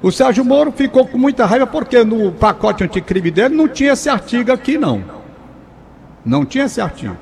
O 0.01 0.11
Sérgio 0.11 0.43
Moro 0.43 0.71
ficou 0.71 1.05
com 1.05 1.19
muita 1.19 1.45
raiva 1.45 1.67
porque 1.67 2.03
no 2.03 2.31
pacote 2.31 2.83
anticrime 2.83 3.29
dele 3.29 3.53
não 3.53 3.67
tinha 3.67 3.93
esse 3.93 4.09
artigo 4.09 4.51
aqui, 4.51 4.75
não. 4.75 5.18
Não 6.25 6.45
tinha 6.45 6.65
esse 6.65 6.81
artigo. 6.81 7.17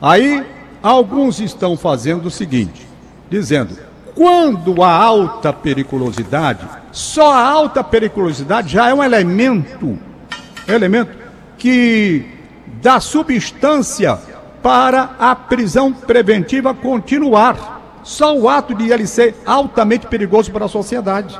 Aí, 0.00 0.44
alguns 0.82 1.40
estão 1.40 1.76
fazendo 1.76 2.26
o 2.26 2.30
seguinte, 2.30 2.86
dizendo, 3.30 3.78
quando 4.14 4.82
há 4.82 4.92
alta 4.92 5.52
periculosidade, 5.52 6.68
só 6.90 7.32
a 7.32 7.48
alta 7.48 7.82
periculosidade 7.82 8.72
já 8.72 8.90
é 8.90 8.94
um 8.94 9.02
elemento, 9.02 9.98
elemento 10.68 11.16
que 11.56 12.26
dá 12.82 13.00
substância 13.00 14.18
para 14.62 15.16
a 15.18 15.34
prisão 15.34 15.92
preventiva 15.92 16.74
continuar. 16.74 17.80
Só 18.02 18.36
o 18.36 18.48
ato 18.48 18.74
de 18.74 18.90
ele 18.90 19.06
ser 19.06 19.36
altamente 19.46 20.06
perigoso 20.06 20.50
para 20.50 20.64
a 20.64 20.68
sociedade. 20.68 21.38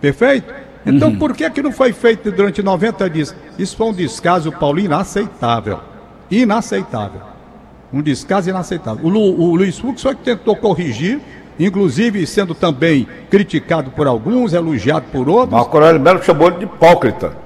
Perfeito? 0.00 0.65
Então, 0.86 1.08
uhum. 1.08 1.18
por 1.18 1.34
que, 1.34 1.50
que 1.50 1.60
não 1.60 1.72
foi 1.72 1.92
feito 1.92 2.30
durante 2.30 2.62
90 2.62 3.10
dias? 3.10 3.34
Isso 3.58 3.76
foi 3.76 3.88
um 3.88 3.92
descaso, 3.92 4.52
Paulo, 4.52 4.78
inaceitável. 4.78 5.80
Inaceitável. 6.30 7.20
Um 7.92 8.00
descaso 8.00 8.48
inaceitável. 8.48 9.04
O, 9.04 9.08
Lu, 9.08 9.20
o 9.20 9.56
Luiz 9.56 9.76
Fux 9.78 10.00
foi 10.00 10.14
que 10.14 10.22
tentou 10.22 10.54
corrigir, 10.54 11.20
inclusive 11.58 12.24
sendo 12.24 12.54
também 12.54 13.08
criticado 13.28 13.90
por 13.90 14.06
alguns, 14.06 14.52
elogiado 14.52 15.06
por 15.10 15.28
outros. 15.28 15.50
Marco 15.50 15.76
Aurélio 15.76 16.00
Melo 16.00 16.22
chamou 16.22 16.48
ele 16.48 16.58
de 16.58 16.64
hipócrita. 16.64 17.36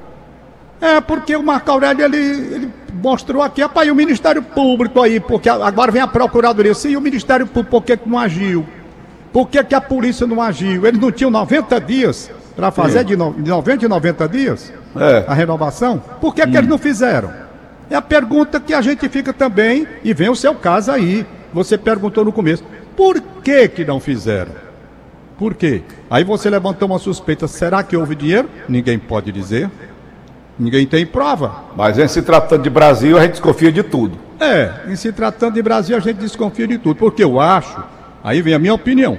É, 0.78 1.00
porque 1.00 1.34
o 1.34 1.42
Marco 1.42 1.70
Aurélio, 1.70 2.04
ele, 2.04 2.16
ele 2.16 2.70
mostrou 3.02 3.42
aqui, 3.42 3.62
rapaz, 3.62 3.88
e 3.88 3.90
o 3.90 3.94
Ministério 3.94 4.42
Público 4.42 5.00
aí, 5.00 5.18
porque 5.18 5.48
agora 5.48 5.90
vem 5.90 6.02
a 6.02 6.06
Procuradoria, 6.06 6.74
sim, 6.74 6.96
o 6.96 7.00
Ministério 7.00 7.46
Público, 7.46 7.70
por 7.70 7.82
que, 7.82 7.96
que 7.96 8.08
não 8.08 8.18
agiu? 8.18 8.66
Por 9.32 9.48
que, 9.48 9.62
que 9.62 9.74
a 9.74 9.80
polícia 9.80 10.26
não 10.26 10.42
agiu? 10.42 10.86
Eles 10.86 11.00
não 11.00 11.12
tinham 11.12 11.30
90 11.30 11.80
dias 11.80 12.30
para 12.60 12.70
fazer 12.70 13.04
de, 13.04 13.16
no, 13.16 13.32
de 13.32 13.48
90 13.48 13.86
em 13.86 13.88
90 13.88 14.28
dias 14.28 14.72
é. 14.94 15.24
a 15.26 15.32
renovação? 15.32 16.02
Por 16.20 16.34
que, 16.34 16.42
hum. 16.42 16.50
que 16.50 16.56
eles 16.56 16.66
hum. 16.66 16.70
não 16.70 16.78
fizeram? 16.78 17.32
É 17.88 17.96
a 17.96 18.02
pergunta 18.02 18.60
que 18.60 18.74
a 18.74 18.82
gente 18.82 19.08
fica 19.08 19.32
também, 19.32 19.86
e 20.04 20.12
vem 20.12 20.28
o 20.28 20.36
seu 20.36 20.54
caso 20.54 20.92
aí. 20.92 21.26
Você 21.52 21.76
perguntou 21.76 22.24
no 22.24 22.30
começo. 22.30 22.62
Por 22.94 23.20
que, 23.42 23.66
que 23.66 23.84
não 23.84 23.98
fizeram? 23.98 24.52
Por 25.38 25.54
quê? 25.54 25.82
Aí 26.08 26.22
você 26.22 26.48
levantou 26.50 26.86
uma 26.86 26.98
suspeita. 26.98 27.48
Será 27.48 27.82
que 27.82 27.96
houve 27.96 28.14
dinheiro? 28.14 28.48
Ninguém 28.68 28.98
pode 28.98 29.32
dizer. 29.32 29.68
Ninguém 30.56 30.86
tem 30.86 31.04
prova. 31.04 31.64
Mas 31.74 31.98
em 31.98 32.06
se 32.06 32.22
tratando 32.22 32.62
de 32.62 32.70
Brasil, 32.70 33.18
a 33.18 33.22
gente 33.22 33.32
desconfia 33.32 33.72
de 33.72 33.82
tudo. 33.82 34.16
É, 34.38 34.72
em 34.86 34.94
se 34.94 35.10
tratando 35.10 35.54
de 35.54 35.62
Brasil, 35.62 35.96
a 35.96 36.00
gente 36.00 36.18
desconfia 36.18 36.68
de 36.68 36.78
tudo. 36.78 36.94
Porque 36.94 37.24
eu 37.24 37.40
acho, 37.40 37.82
aí 38.22 38.42
vem 38.42 38.54
a 38.54 38.58
minha 38.58 38.74
opinião. 38.74 39.18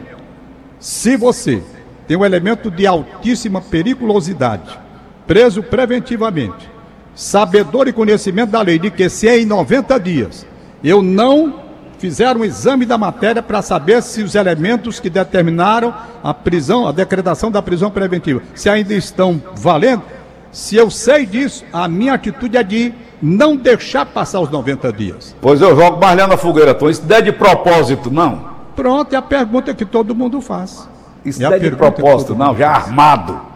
Se 0.80 1.18
você 1.18 1.62
tem 2.12 2.18
um 2.18 2.26
elemento 2.26 2.70
de 2.70 2.86
altíssima 2.86 3.62
periculosidade, 3.62 4.78
preso 5.26 5.64
preventivamente, 5.64 6.70
sabedor 7.16 7.88
e 7.88 7.94
conhecimento 7.94 8.50
da 8.50 8.62
lei 8.62 8.78
de 8.78 8.92
que 8.92 9.08
se 9.08 9.30
é 9.30 9.40
em 9.40 9.46
90 9.46 9.98
dias 9.98 10.46
eu 10.84 11.02
não 11.02 11.62
fizer 12.00 12.36
um 12.36 12.44
exame 12.44 12.86
da 12.86 12.98
matéria 12.98 13.42
para 13.42 13.62
saber 13.62 14.04
se 14.04 14.22
os 14.22 14.36
elementos 14.36 15.00
que 15.00 15.10
determinaram 15.10 15.94
a 16.22 16.34
prisão, 16.34 16.86
a 16.86 16.92
decretação 16.92 17.50
da 17.50 17.62
prisão 17.62 17.90
preventiva, 17.90 18.42
se 18.54 18.68
ainda 18.68 18.94
estão 18.94 19.42
valendo, 19.56 20.04
se 20.52 20.76
eu 20.76 20.92
sei 20.92 21.26
disso, 21.26 21.64
a 21.72 21.88
minha 21.88 22.16
atitude 22.16 22.58
é 22.58 22.64
de 22.64 22.94
não 23.22 23.56
deixar 23.56 24.06
passar 24.06 24.42
os 24.42 24.52
90 24.52 24.92
dias. 24.92 25.34
Pois 25.40 25.62
eu 25.62 25.74
jogo 25.78 25.98
mais 25.98 26.18
na 26.18 26.36
fogueira, 26.36 26.74
Tom. 26.74 26.90
Isso 26.90 27.06
não 27.08 27.16
é 27.16 27.22
de 27.22 27.32
propósito, 27.32 28.12
não. 28.12 28.52
Pronto, 28.76 29.14
é 29.14 29.18
a 29.18 29.22
pergunta 29.22 29.74
que 29.74 29.86
todo 29.86 30.14
mundo 30.14 30.42
faz. 30.42 30.90
Isso 31.26 31.44
é, 31.44 31.56
é 31.56 31.60
de 31.60 31.72
propósito, 31.72 32.36
não, 32.36 32.56
já 32.56 32.70
armado. 32.70 33.52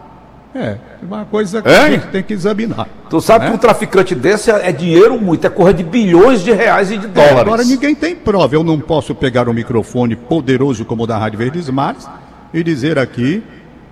É, 0.54 0.78
uma 1.04 1.26
coisa 1.26 1.62
que 1.62 1.68
hein? 1.68 1.76
a 1.76 1.90
gente 1.90 2.08
tem 2.08 2.24
que 2.24 2.34
examinar. 2.34 2.88
Tu 3.10 3.20
sabe 3.20 3.44
né? 3.44 3.52
que 3.52 3.58
um 3.58 3.60
traficante 3.60 4.16
desse 4.16 4.50
é, 4.50 4.70
é 4.70 4.72
dinheiro 4.72 5.20
muito, 5.20 5.46
é 5.46 5.50
correr 5.50 5.74
de 5.74 5.84
bilhões 5.84 6.42
de 6.42 6.54
reais 6.54 6.92
e 6.92 6.98
de 6.98 7.08
dólares. 7.08 7.38
É, 7.38 7.42
agora 7.42 7.64
ninguém 7.66 7.94
tem 7.94 8.16
prova. 8.16 8.56
Eu 8.56 8.64
não 8.64 8.80
posso 8.80 9.14
pegar 9.14 9.50
um 9.50 9.54
microfone 9.54 10.16
poderoso 10.16 10.86
como 10.86 11.04
o 11.04 11.08
da 11.08 11.18
Rádio 11.18 11.40
Verdes 11.40 11.70
Mares 11.70 12.08
e 12.54 12.64
dizer 12.64 12.98
aqui 12.98 13.44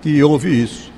que 0.01 0.23
houve 0.23 0.63
isso. 0.63 0.89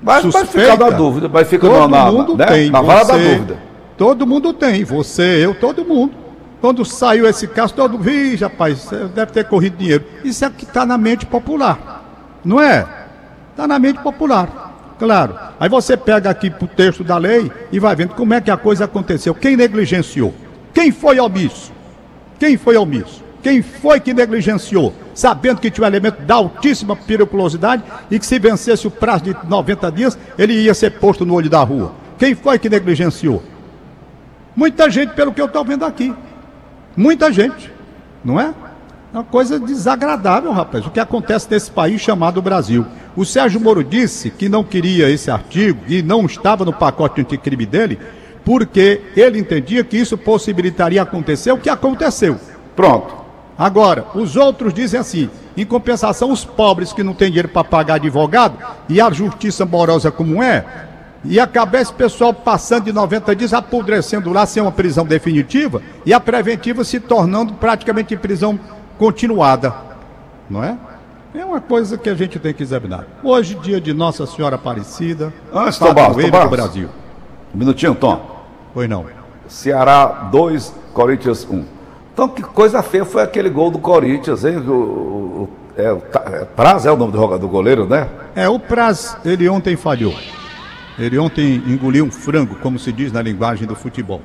Mas 0.00 0.24
vai 0.24 0.44
ficar 0.44 0.78
na 0.78 0.90
dúvida, 0.90 1.26
vai 1.26 1.44
ficar 1.44 1.68
todo 1.68 1.88
na, 1.88 2.12
mundo 2.12 2.36
né? 2.36 2.46
tem, 2.46 2.70
na 2.70 2.80
você, 2.80 3.12
da 3.12 3.18
dúvida. 3.18 3.58
Todo 3.96 4.24
mundo 4.24 4.52
tem, 4.52 4.84
você, 4.84 5.44
eu, 5.44 5.52
todo 5.52 5.84
mundo. 5.84 6.12
Quando 6.60 6.84
saiu 6.84 7.28
esse 7.28 7.48
caso, 7.48 7.74
todo 7.74 7.98
mundo, 7.98 8.40
rapaz, 8.40 8.88
deve 9.14 9.32
ter 9.32 9.44
corrido 9.44 9.76
dinheiro. 9.76 10.04
Isso 10.24 10.44
é 10.44 10.50
que 10.50 10.64
está 10.64 10.86
na 10.86 10.96
mente 10.96 11.26
popular. 11.26 11.97
Não 12.48 12.58
é? 12.58 12.86
Está 13.50 13.66
na 13.66 13.78
mente 13.78 13.98
popular. 13.98 14.94
Claro. 14.98 15.36
Aí 15.60 15.68
você 15.68 15.98
pega 15.98 16.30
aqui 16.30 16.50
o 16.62 16.66
texto 16.66 17.04
da 17.04 17.18
lei 17.18 17.52
e 17.70 17.78
vai 17.78 17.94
vendo 17.94 18.14
como 18.14 18.32
é 18.32 18.40
que 18.40 18.50
a 18.50 18.56
coisa 18.56 18.86
aconteceu. 18.86 19.34
Quem 19.34 19.54
negligenciou? 19.54 20.32
Quem 20.72 20.90
foi 20.90 21.20
omisso? 21.20 21.70
Quem 22.38 22.56
foi 22.56 22.78
omisso? 22.78 23.22
Quem 23.42 23.60
foi 23.60 24.00
que 24.00 24.14
negligenciou? 24.14 24.94
Sabendo 25.14 25.60
que 25.60 25.70
tinha 25.70 25.84
um 25.84 25.88
elemento 25.88 26.22
de 26.22 26.32
altíssima 26.32 26.96
periculosidade 26.96 27.82
e 28.10 28.18
que 28.18 28.24
se 28.24 28.38
vencesse 28.38 28.86
o 28.86 28.90
prazo 28.90 29.24
de 29.24 29.36
90 29.46 29.92
dias, 29.92 30.18
ele 30.38 30.54
ia 30.54 30.72
ser 30.72 30.92
posto 30.92 31.26
no 31.26 31.34
olho 31.34 31.50
da 31.50 31.62
rua. 31.62 31.92
Quem 32.18 32.34
foi 32.34 32.58
que 32.58 32.70
negligenciou? 32.70 33.42
Muita 34.56 34.88
gente, 34.88 35.12
pelo 35.12 35.34
que 35.34 35.40
eu 35.42 35.46
estou 35.46 35.62
vendo 35.66 35.84
aqui. 35.84 36.14
Muita 36.96 37.30
gente. 37.30 37.70
Não? 38.24 38.40
É 38.40 38.54
uma 39.12 39.24
coisa 39.24 39.58
desagradável, 39.58 40.52
rapaz, 40.52 40.86
o 40.86 40.90
que 40.90 41.00
acontece 41.00 41.48
nesse 41.50 41.70
país 41.70 42.00
chamado 42.00 42.42
Brasil. 42.42 42.84
O 43.16 43.24
Sérgio 43.24 43.60
Moro 43.60 43.82
disse 43.82 44.30
que 44.30 44.48
não 44.48 44.62
queria 44.62 45.10
esse 45.10 45.30
artigo 45.30 45.80
e 45.88 46.02
não 46.02 46.26
estava 46.26 46.64
no 46.64 46.72
pacote 46.72 47.20
anticrime 47.20 47.64
dele, 47.64 47.98
porque 48.44 49.00
ele 49.16 49.38
entendia 49.38 49.82
que 49.82 49.96
isso 49.96 50.16
possibilitaria 50.16 51.02
acontecer 51.02 51.52
o 51.52 51.58
que 51.58 51.70
aconteceu. 51.70 52.38
Pronto. 52.76 53.16
Agora, 53.58 54.06
os 54.14 54.36
outros 54.36 54.72
dizem 54.72 55.00
assim: 55.00 55.30
em 55.56 55.64
compensação, 55.64 56.30
os 56.30 56.44
pobres 56.44 56.92
que 56.92 57.02
não 57.02 57.14
têm 57.14 57.28
dinheiro 57.28 57.48
para 57.48 57.64
pagar 57.64 57.94
advogado 57.94 58.58
e 58.88 59.00
a 59.00 59.10
justiça 59.10 59.64
morosa 59.64 60.10
como 60.10 60.42
é, 60.42 60.64
e 61.24 61.40
acabar 61.40 61.80
esse 61.80 61.92
pessoal 61.92 62.32
passando 62.32 62.84
de 62.84 62.92
90 62.92 63.34
dias 63.34 63.52
apodrecendo 63.52 64.32
lá 64.32 64.46
sem 64.46 64.62
uma 64.62 64.70
prisão 64.70 65.04
definitiva 65.04 65.82
e 66.06 66.12
a 66.12 66.20
preventiva 66.20 66.84
se 66.84 67.00
tornando 67.00 67.54
praticamente 67.54 68.16
prisão 68.16 68.58
continuada, 68.98 69.72
não 70.50 70.62
é? 70.62 70.76
É 71.34 71.44
uma 71.44 71.60
coisa 71.60 71.96
que 71.96 72.10
a 72.10 72.14
gente 72.14 72.38
tem 72.38 72.52
que 72.52 72.62
examinar. 72.62 73.06
Hoje, 73.22 73.54
dia 73.54 73.80
de 73.80 73.94
Nossa 73.94 74.26
Senhora 74.26 74.56
Aparecida, 74.56 75.32
Antes, 75.52 75.78
Tom 75.78 75.94
Barros, 75.94 76.22
Tom 76.22 76.30
Barros. 76.30 76.50
do 76.50 76.56
Brasil. 76.56 76.88
Um 77.54 77.58
minutinho, 77.58 77.94
Tom. 77.94 78.20
Foi 78.74 78.88
não. 78.88 79.06
Ceará 79.46 80.28
2, 80.32 80.74
Corinthians 80.92 81.46
1. 81.48 81.64
Então, 82.12 82.28
que 82.28 82.42
coisa 82.42 82.82
feia 82.82 83.04
foi 83.04 83.22
aquele 83.22 83.48
gol 83.48 83.70
do 83.70 83.78
Corinthians, 83.78 84.44
hein? 84.44 84.58
O, 84.58 84.72
o, 84.72 85.48
é, 85.76 85.92
o 85.92 86.02
é, 86.32 86.44
Praz 86.44 86.84
é 86.84 86.90
o 86.90 86.96
nome 86.96 87.12
do, 87.12 87.38
do 87.38 87.48
goleiro, 87.48 87.86
né? 87.86 88.08
É, 88.34 88.48
o 88.48 88.58
Praz, 88.58 89.16
ele 89.24 89.48
ontem 89.48 89.76
falhou. 89.76 90.14
Ele 90.98 91.18
ontem 91.18 91.62
engoliu 91.66 92.04
um 92.04 92.10
frango, 92.10 92.56
como 92.56 92.78
se 92.78 92.90
diz 92.90 93.12
na 93.12 93.22
linguagem 93.22 93.68
do 93.68 93.76
futebol. 93.76 94.20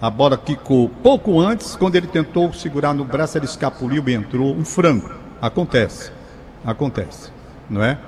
A 0.00 0.08
bola 0.08 0.38
quicou 0.38 0.88
pouco 0.88 1.38
antes, 1.38 1.76
quando 1.76 1.94
ele 1.94 2.06
tentou 2.06 2.52
segurar 2.54 2.94
no 2.94 3.04
braço, 3.04 3.36
ele 3.36 3.44
escapuliu 3.44 4.02
e 4.08 4.14
entrou 4.14 4.54
um 4.54 4.64
frango. 4.64 5.10
Acontece. 5.42 6.10
Acontece. 6.64 7.30
Não 7.68 7.84
é? 7.84 7.98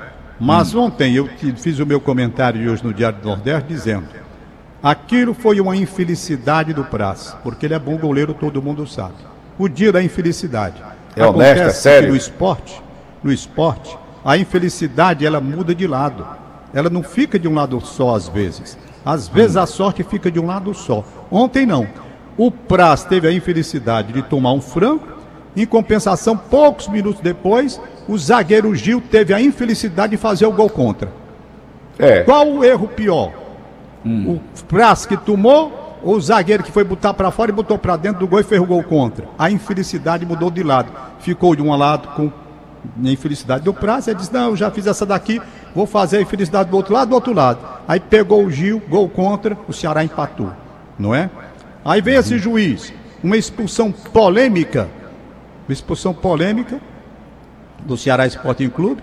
Mas 0.41 0.75
hum. 0.75 0.85
ontem 0.85 1.15
eu 1.15 1.29
fiz 1.57 1.79
o 1.79 1.87
meu 1.87 2.01
comentário 2.01 2.71
hoje 2.71 2.83
no 2.83 2.95
Diário 2.95 3.19
do 3.21 3.29
Nordeste 3.29 3.69
dizendo: 3.69 4.09
aquilo 4.83 5.35
foi 5.35 5.61
uma 5.61 5.77
infelicidade 5.77 6.73
do 6.73 6.83
Praça, 6.83 7.37
porque 7.43 7.67
ele 7.67 7.75
é 7.75 7.79
bom 7.79 7.99
goleiro, 7.99 8.33
todo 8.33 8.63
mundo 8.63 8.87
sabe. 8.87 9.15
O 9.59 9.69
dia 9.69 9.93
da 9.93 10.03
infelicidade. 10.03 10.83
É 11.15 11.27
honesto, 11.27 11.63
é 11.63 11.71
sério. 11.71 12.09
no 12.09 12.17
esporte, 12.17 12.83
no 13.23 13.31
esporte, 13.31 13.99
a 14.25 14.39
infelicidade 14.39 15.27
ela 15.27 15.43
muda 15.43 15.75
de 15.75 15.87
lado. 15.87 16.27
Ela 16.73 16.89
não 16.89 17.03
fica 17.03 17.39
de 17.39 17.47
um 17.47 17.55
lado 17.55 17.79
só 17.83 18.17
às 18.17 18.29
vezes. 18.29 18.79
Às 19.05 19.29
vezes 19.29 19.57
a 19.57 19.67
sorte 19.67 20.03
fica 20.03 20.31
de 20.31 20.39
um 20.39 20.47
lado 20.47 20.73
só. 20.75 21.05
Ontem 21.31 21.67
não. 21.67 21.87
O 22.37 22.51
Praz 22.51 23.05
teve 23.05 23.29
a 23.29 23.33
infelicidade 23.33 24.13
de 24.13 24.23
tomar 24.23 24.53
um 24.53 24.61
frango. 24.61 25.07
Em 25.55 25.67
compensação, 25.67 26.37
poucos 26.37 26.89
minutos 26.89 27.21
depois, 27.21 27.81
o 28.09 28.17
zagueiro 28.17 28.75
Gil 28.75 29.03
teve 29.03 29.35
a 29.35 29.41
infelicidade 29.41 30.13
de 30.13 30.17
fazer 30.17 30.47
o 30.47 30.53
gol 30.53 30.71
contra. 30.71 31.11
É. 31.99 32.23
Qual 32.23 32.49
o 32.49 32.65
erro 32.65 32.89
pior? 32.89 33.33
Hum. 34.05 34.37
O 34.37 34.65
Praz 34.65 35.05
que 35.05 35.17
tomou 35.17 35.99
ou 36.03 36.17
o 36.17 36.21
zagueiro 36.21 36.63
que 36.63 36.73
foi 36.73 36.83
botar 36.83 37.15
para 37.15 37.31
fora 37.31 37.51
e 37.51 37.55
botou 37.55 37.79
para 37.79 37.97
dentro 37.97 38.21
do 38.21 38.27
gol 38.27 38.41
e 38.41 38.43
fez 38.43 38.61
o 38.61 38.67
gol 38.67 38.83
contra? 38.83 39.27
A 39.39 39.51
infelicidade 39.51 40.25
mudou 40.25 40.51
de 40.51 40.63
lado. 40.63 40.91
Ficou 41.21 41.55
de 41.55 41.63
um 41.63 41.77
lado 41.77 42.09
com 42.17 42.33
a 43.05 43.11
infelicidade 43.11 43.65
do 43.65 43.75
Praz. 43.75 44.09
Ele 44.09 44.17
disse: 44.17 44.33
Não, 44.33 44.51
eu 44.51 44.57
já 44.57 44.71
fiz 44.71 44.87
essa 44.87 45.05
daqui, 45.05 45.41
vou 45.75 45.87
fazer 45.87 46.19
a 46.19 46.23
infelicidade 46.23 46.71
do 46.71 46.77
outro 46.77 46.93
lado, 46.95 47.09
do 47.09 47.15
outro 47.15 47.33
lado. 47.33 47.59
Aí 47.87 47.99
pegou 47.99 48.45
o 48.45 48.51
Gil, 48.51 48.81
gol 48.89 49.09
contra, 49.09 49.57
o 49.67 49.73
Ceará 49.73 50.05
empatou, 50.05 50.53
não 50.99 51.15
é? 51.15 51.31
Aí 51.85 52.01
vem 52.01 52.15
esse 52.15 52.39
juiz, 52.39 52.93
uma 53.23 53.37
expulsão 53.37 53.91
polêmica, 53.91 54.89
uma 55.69 55.73
expulsão 55.73 56.15
polêmica 56.15 56.81
do 57.81 57.97
Ceará 57.97 58.27
Sporting 58.27 58.69
Clube. 58.69 59.03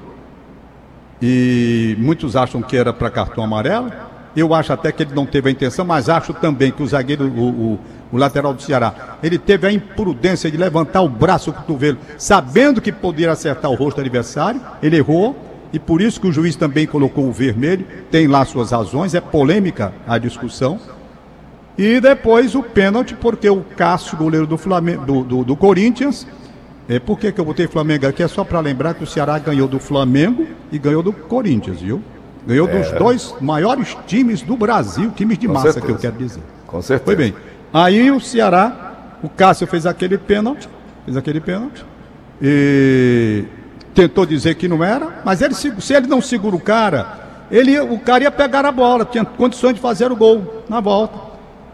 e 1.21 1.97
muitos 1.99 2.37
acham 2.37 2.61
que 2.61 2.77
era 2.77 2.93
para 2.93 3.09
cartão 3.09 3.43
amarelo. 3.43 3.91
Eu 4.35 4.53
acho 4.53 4.71
até 4.71 4.91
que 4.91 5.03
ele 5.03 5.13
não 5.13 5.25
teve 5.25 5.49
a 5.49 5.51
intenção, 5.51 5.83
mas 5.83 6.07
acho 6.07 6.33
também 6.33 6.71
que 6.71 6.81
o 6.81 6.87
zagueiro, 6.87 7.27
o, 7.27 7.49
o, 7.49 7.79
o 8.13 8.17
lateral 8.17 8.53
do 8.53 8.61
Ceará, 8.61 9.17
ele 9.21 9.37
teve 9.37 9.67
a 9.67 9.71
imprudência 9.71 10.49
de 10.49 10.55
levantar 10.55 11.01
o 11.01 11.09
braço, 11.09 11.49
o 11.49 11.53
cotovelo, 11.53 11.97
sabendo 12.17 12.79
que 12.79 12.91
poderia 12.91 13.33
acertar 13.33 13.69
o 13.69 13.75
rosto 13.75 13.97
do 13.97 14.01
adversário. 14.01 14.61
Ele 14.81 14.95
errou 14.95 15.35
e 15.71 15.79
por 15.79 16.01
isso 16.01 16.19
que 16.19 16.27
o 16.27 16.31
juiz 16.31 16.55
também 16.55 16.87
colocou 16.87 17.27
o 17.27 17.31
vermelho. 17.31 17.85
Tem 18.09 18.27
lá 18.27 18.43
suas 18.45 18.71
razões, 18.71 19.13
é 19.13 19.21
polêmica 19.21 19.93
a 20.07 20.17
discussão. 20.17 20.79
E 21.77 21.99
depois 21.99 22.55
o 22.55 22.63
pênalti, 22.63 23.15
porque 23.15 23.49
o 23.49 23.61
Cássio, 23.77 24.17
goleiro 24.17 24.45
do, 24.45 24.57
Flamengo, 24.57 25.05
do, 25.05 25.23
do, 25.23 25.43
do 25.45 25.55
Corinthians, 25.55 26.27
é, 26.89 26.99
por 26.99 27.19
que, 27.19 27.31
que 27.31 27.39
eu 27.39 27.45
botei 27.45 27.67
Flamengo 27.67 28.07
aqui? 28.07 28.23
É 28.23 28.27
só 28.27 28.43
para 28.43 28.59
lembrar 28.59 28.95
que 28.95 29.03
o 29.03 29.07
Ceará 29.07 29.37
ganhou 29.37 29.67
do 29.67 29.79
Flamengo 29.79 30.47
e 30.71 30.79
ganhou 30.79 31.03
do 31.03 31.13
Corinthians, 31.13 31.79
viu? 31.81 32.01
Ganhou 32.45 32.67
é. 32.67 32.79
dos 32.79 32.91
dois 32.93 33.35
maiores 33.39 33.95
times 34.07 34.41
do 34.41 34.57
Brasil, 34.57 35.11
times 35.11 35.37
de 35.37 35.45
Com 35.47 35.53
massa 35.53 35.73
certeza. 35.73 35.85
que 35.85 35.91
eu 35.91 35.97
quero 35.97 36.17
dizer. 36.17 36.41
Com 36.65 36.81
certeza. 36.81 37.05
Foi 37.05 37.15
bem. 37.15 37.35
Aí 37.71 38.09
o 38.09 38.19
Ceará, 38.19 39.17
o 39.21 39.29
Cássio 39.29 39.67
fez 39.67 39.85
aquele 39.85 40.17
pênalti, 40.17 40.67
fez 41.05 41.15
aquele 41.15 41.39
pênalti, 41.39 41.85
e 42.41 43.45
tentou 43.99 44.25
dizer 44.25 44.55
que 44.55 44.67
não 44.67 44.81
era, 44.81 45.21
mas 45.25 45.41
ele, 45.41 45.53
se 45.53 45.93
ele 45.93 46.07
não 46.07 46.21
segura 46.21 46.55
o 46.55 46.59
cara, 46.59 47.19
ele, 47.51 47.77
o 47.79 47.99
cara 47.99 48.23
ia 48.23 48.31
pegar 48.31 48.65
a 48.65 48.71
bola, 48.71 49.03
tinha 49.03 49.25
condições 49.25 49.73
de 49.73 49.81
fazer 49.81 50.09
o 50.09 50.15
gol 50.15 50.63
na 50.69 50.79
volta. 50.79 51.19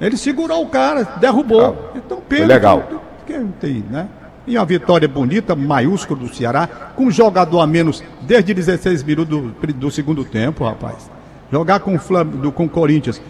Ele 0.02 0.18
segurou 0.18 0.64
o 0.64 0.68
cara, 0.68 1.04
derrubou. 1.20 1.62
Ah, 1.62 1.98
então, 1.98 2.20
pênalti. 2.22 2.50
Legal. 2.50 2.84
Que, 3.28 3.40
tem, 3.60 3.86
né? 3.90 4.08
E 4.48 4.58
uma 4.58 4.66
vitória 4.66 5.08
bonita, 5.08 5.56
maiúscula 5.56 6.20
do 6.20 6.34
Ceará, 6.34 6.68
com 6.96 7.06
um 7.06 7.12
jogador 7.12 7.62
a 7.62 7.68
menos 7.68 8.04
desde 8.22 8.54
16 8.54 9.04
minutos 9.04 9.40
do, 9.40 9.74
do 9.74 9.92
segundo 9.92 10.26
tempo, 10.26 10.66
rapaz. 10.66 11.10
Jogar 11.52 11.80
com 11.80 11.96
o 11.96 12.52
com 12.52 12.68
Corinthians 12.68 13.22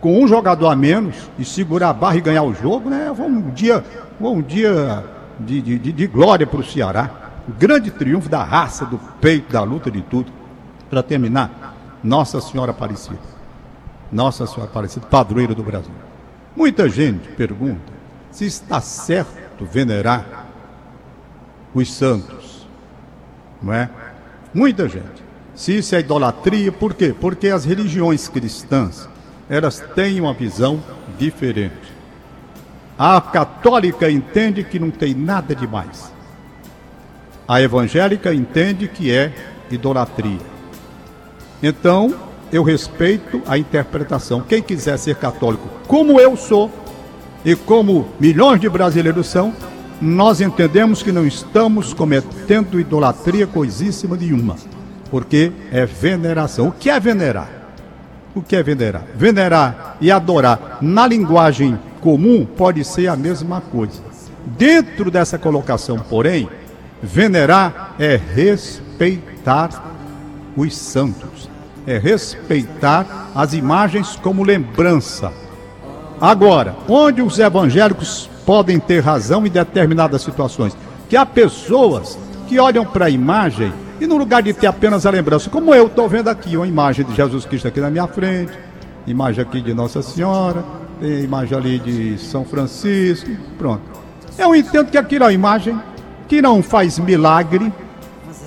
com 0.00 0.20
um 0.20 0.26
jogador 0.26 0.66
a 0.66 0.74
menos 0.74 1.14
e 1.38 1.44
segurar 1.44 1.90
a 1.90 1.92
barra 1.92 2.16
e 2.16 2.20
ganhar 2.20 2.42
o 2.42 2.52
jogo, 2.52 2.90
né? 2.90 3.12
Foi 3.16 3.26
um 3.26 3.50
dia, 3.50 3.84
um 4.20 4.42
dia 4.42 5.04
de, 5.38 5.60
de, 5.60 5.92
de 5.92 6.06
glória 6.08 6.44
para 6.44 6.58
o 6.58 6.64
Ceará. 6.64 7.22
Grande 7.48 7.90
triunfo 7.90 8.28
da 8.28 8.42
raça, 8.42 8.84
do 8.84 8.98
peito, 9.20 9.52
da 9.52 9.62
luta, 9.62 9.90
de 9.90 10.02
tudo. 10.02 10.32
Para 10.88 11.02
terminar, 11.02 11.74
Nossa 12.02 12.40
Senhora 12.40 12.70
Aparecida. 12.70 13.18
Nossa 14.10 14.46
Senhora 14.46 14.70
Aparecida, 14.70 15.06
padroeira 15.06 15.54
do 15.54 15.62
Brasil. 15.62 15.92
Muita 16.54 16.88
gente 16.88 17.28
pergunta 17.30 17.92
se 18.30 18.44
está 18.44 18.80
certo 18.80 19.64
venerar 19.64 20.46
os 21.74 21.92
santos. 21.92 22.66
Não 23.62 23.72
é? 23.72 23.88
Muita 24.52 24.88
gente. 24.88 25.22
Se 25.54 25.78
isso 25.78 25.94
é 25.94 26.00
idolatria, 26.00 26.72
por 26.72 26.94
quê? 26.94 27.14
Porque 27.18 27.48
as 27.48 27.64
religiões 27.64 28.28
cristãs, 28.28 29.08
elas 29.48 29.80
têm 29.94 30.20
uma 30.20 30.34
visão 30.34 30.82
diferente. 31.18 31.92
A 32.98 33.20
católica 33.20 34.10
entende 34.10 34.62
que 34.62 34.78
não 34.78 34.90
tem 34.90 35.14
nada 35.14 35.54
demais. 35.54 36.11
A 37.46 37.60
evangélica 37.60 38.32
entende 38.32 38.88
que 38.88 39.10
é 39.10 39.32
idolatria. 39.70 40.38
Então, 41.62 42.14
eu 42.52 42.62
respeito 42.62 43.40
a 43.46 43.56
interpretação. 43.56 44.40
Quem 44.40 44.62
quiser 44.62 44.98
ser 44.98 45.16
católico, 45.16 45.68
como 45.86 46.20
eu 46.20 46.36
sou, 46.36 46.70
e 47.44 47.56
como 47.56 48.06
milhões 48.20 48.60
de 48.60 48.68
brasileiros 48.68 49.26
são, 49.26 49.52
nós 50.00 50.40
entendemos 50.40 51.02
que 51.02 51.12
não 51.12 51.26
estamos 51.26 51.92
cometendo 51.94 52.78
idolatria 52.78 53.46
coisíssima 53.46 54.16
nenhuma, 54.16 54.56
porque 55.10 55.52
é 55.70 55.86
veneração. 55.86 56.68
O 56.68 56.72
que 56.72 56.90
é 56.90 56.98
venerar? 56.98 57.48
O 58.34 58.42
que 58.42 58.56
é 58.56 58.62
venerar? 58.62 59.04
Venerar 59.14 59.96
e 60.00 60.10
adorar 60.10 60.78
na 60.80 61.06
linguagem 61.06 61.78
comum 62.00 62.44
pode 62.44 62.84
ser 62.84 63.08
a 63.08 63.16
mesma 63.16 63.60
coisa. 63.60 64.00
Dentro 64.58 65.10
dessa 65.10 65.38
colocação, 65.38 65.98
porém, 65.98 66.48
venerar 67.02 67.94
é 67.98 68.16
respeitar 68.16 69.82
os 70.56 70.76
santos, 70.76 71.50
é 71.86 71.98
respeitar 71.98 73.30
as 73.34 73.52
imagens 73.54 74.16
como 74.16 74.44
lembrança. 74.44 75.32
Agora, 76.20 76.76
onde 76.88 77.20
os 77.20 77.38
evangélicos 77.38 78.30
podem 78.46 78.78
ter 78.78 79.00
razão 79.00 79.46
em 79.46 79.50
determinadas 79.50 80.22
situações. 80.22 80.76
Que 81.08 81.16
há 81.16 81.26
pessoas 81.26 82.18
que 82.48 82.58
olham 82.58 82.84
para 82.84 83.06
a 83.06 83.10
imagem 83.10 83.72
e 84.00 84.06
no 84.06 84.16
lugar 84.16 84.42
de 84.42 84.52
ter 84.52 84.66
apenas 84.66 85.06
a 85.06 85.10
lembrança, 85.10 85.48
como 85.48 85.74
eu 85.74 85.86
estou 85.86 86.08
vendo 86.08 86.28
aqui, 86.28 86.56
uma 86.56 86.66
imagem 86.66 87.04
de 87.04 87.14
Jesus 87.14 87.44
Cristo 87.44 87.68
aqui 87.68 87.80
na 87.80 87.90
minha 87.90 88.06
frente, 88.06 88.52
imagem 89.06 89.42
aqui 89.42 89.60
de 89.60 89.72
Nossa 89.72 90.02
Senhora, 90.02 90.64
tem 91.00 91.22
imagem 91.22 91.56
ali 91.56 91.78
de 91.78 92.18
São 92.18 92.44
Francisco, 92.44 93.30
pronto. 93.58 93.82
Eu 94.36 94.54
entendo 94.54 94.90
que 94.90 94.98
aquilo 94.98 95.24
é 95.24 95.26
uma 95.28 95.32
imagem 95.32 95.78
que 96.32 96.40
não 96.40 96.62
faz 96.62 96.98
milagre, 96.98 97.70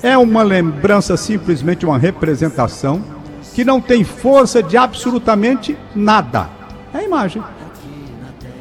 é 0.02 0.18
uma 0.18 0.42
lembrança, 0.42 1.16
simplesmente 1.16 1.86
uma 1.86 2.00
representação, 2.00 3.00
que 3.54 3.64
não 3.64 3.80
tem 3.80 4.04
força 4.04 4.64
de 4.64 4.76
absolutamente 4.76 5.78
nada. 5.94 6.50
É 6.92 7.04
imagem. 7.04 7.44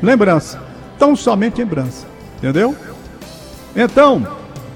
Lembrança 0.02 0.60
tão 0.98 1.16
somente 1.16 1.56
lembrança. 1.56 2.06
Entendeu? 2.36 2.76
Então, 3.74 4.26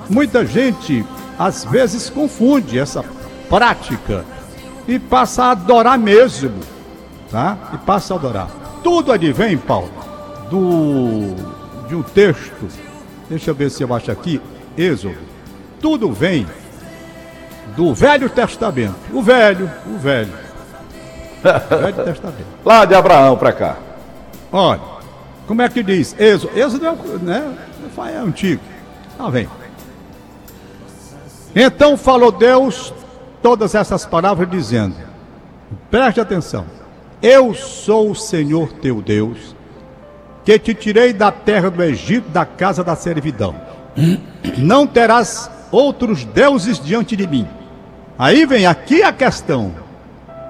muita 0.08 0.46
gente 0.46 1.04
às 1.38 1.66
vezes 1.66 2.08
confunde 2.08 2.78
essa 2.78 3.04
prática 3.50 4.24
e 4.88 4.98
passa 4.98 5.44
a 5.44 5.50
adorar 5.50 5.98
mesmo, 5.98 6.54
tá? 7.30 7.54
E 7.74 7.76
passa 7.76 8.14
a 8.14 8.16
adorar. 8.16 8.48
Tudo 8.82 9.12
advém, 9.12 9.58
Paulo, 9.58 9.90
do 10.48 11.34
de 11.86 11.94
um 11.94 12.02
texto. 12.02 12.87
Deixa 13.28 13.50
eu 13.50 13.54
ver 13.54 13.70
se 13.70 13.82
eu 13.82 13.94
acho 13.94 14.10
aqui, 14.10 14.40
Êxodo. 14.76 15.16
Tudo 15.80 16.12
vem 16.12 16.46
do 17.76 17.94
Velho 17.94 18.28
Testamento. 18.30 18.96
O 19.12 19.22
velho, 19.22 19.70
o 19.86 19.98
velho. 19.98 20.32
O 21.38 21.76
velho 21.80 22.04
Testamento. 22.04 22.46
Lá 22.64 22.84
de 22.84 22.94
Abraão 22.94 23.36
para 23.36 23.52
cá. 23.52 23.76
Olha, 24.50 24.80
como 25.46 25.62
é 25.62 25.68
que 25.68 25.82
diz? 25.82 26.14
Êxodo. 26.18 26.58
Êxodo 26.58 26.86
é, 26.86 26.94
né, 27.22 27.56
é 28.12 28.16
antigo. 28.16 28.62
Ah, 29.18 29.28
vem. 29.28 29.48
Então 31.54 31.96
falou 31.96 32.30
Deus 32.30 32.92
todas 33.42 33.74
essas 33.74 34.06
palavras 34.06 34.50
dizendo: 34.50 34.94
Preste 35.90 36.20
atenção. 36.20 36.64
Eu 37.20 37.52
sou 37.52 38.12
o 38.12 38.14
Senhor 38.14 38.72
teu 38.74 39.02
Deus, 39.02 39.56
que 40.48 40.58
te 40.58 40.72
tirei 40.72 41.12
da 41.12 41.30
terra 41.30 41.68
do 41.68 41.82
Egito, 41.82 42.30
da 42.30 42.46
casa 42.46 42.82
da 42.82 42.96
servidão. 42.96 43.54
Não 44.56 44.86
terás 44.86 45.50
outros 45.70 46.24
deuses 46.24 46.80
diante 46.82 47.14
de 47.14 47.26
mim. 47.26 47.46
Aí 48.18 48.46
vem 48.46 48.64
aqui 48.64 49.02
a 49.02 49.12
questão, 49.12 49.74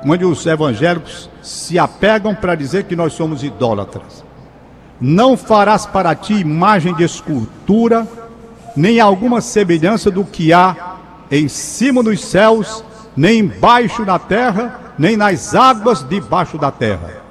onde 0.06 0.24
os 0.24 0.46
evangélicos 0.46 1.28
se 1.42 1.80
apegam 1.80 2.32
para 2.32 2.54
dizer 2.54 2.84
que 2.84 2.94
nós 2.94 3.12
somos 3.12 3.42
idólatras. 3.42 4.24
Não 5.00 5.36
farás 5.36 5.84
para 5.84 6.14
ti 6.14 6.34
imagem 6.34 6.94
de 6.94 7.02
escultura, 7.02 8.06
nem 8.76 9.00
alguma 9.00 9.40
semelhança 9.40 10.12
do 10.12 10.24
que 10.24 10.52
há 10.52 10.94
em 11.28 11.48
cima 11.48 12.04
dos 12.04 12.24
céus, 12.24 12.84
nem 13.16 13.40
embaixo 13.40 14.04
da 14.04 14.18
terra, 14.18 14.78
nem 14.96 15.16
nas 15.16 15.56
águas 15.56 16.04
debaixo 16.08 16.56
da 16.56 16.70
terra. 16.70 17.27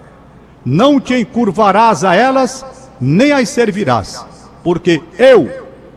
Não 0.70 1.00
te 1.00 1.14
encurvarás 1.14 2.04
a 2.04 2.14
elas, 2.14 2.66
nem 3.00 3.32
as 3.32 3.48
servirás, 3.48 4.26
porque 4.66 5.02
eu, 5.18 5.50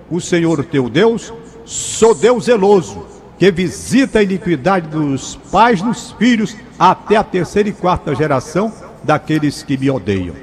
o 0.08 0.20
Senhor 0.20 0.64
teu 0.64 0.88
Deus, 0.88 1.34
sou 1.64 2.14
Deus 2.14 2.44
zeloso, 2.44 3.04
que 3.36 3.50
visita 3.50 4.20
a 4.20 4.22
iniquidade 4.22 4.86
dos 4.86 5.34
pais 5.50 5.82
nos 5.82 6.12
filhos 6.12 6.56
até 6.78 7.16
a 7.16 7.24
terceira 7.24 7.68
e 7.68 7.72
quarta 7.72 8.14
geração 8.14 8.72
daqueles 9.02 9.64
que 9.64 9.76
me 9.76 9.90
odeiam. 9.90 10.36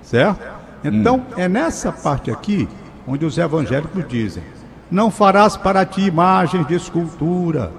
Certo? 0.00 0.46
Então, 0.84 1.16
hum. 1.16 1.24
é 1.36 1.48
nessa 1.48 1.90
parte 1.90 2.30
aqui 2.30 2.68
onde 3.04 3.24
os 3.24 3.36
evangélicos 3.36 4.06
dizem: 4.06 4.44
Não 4.88 5.10
farás 5.10 5.56
para 5.56 5.84
ti 5.84 6.02
imagens 6.02 6.68
de 6.68 6.76
escultura, 6.76 7.72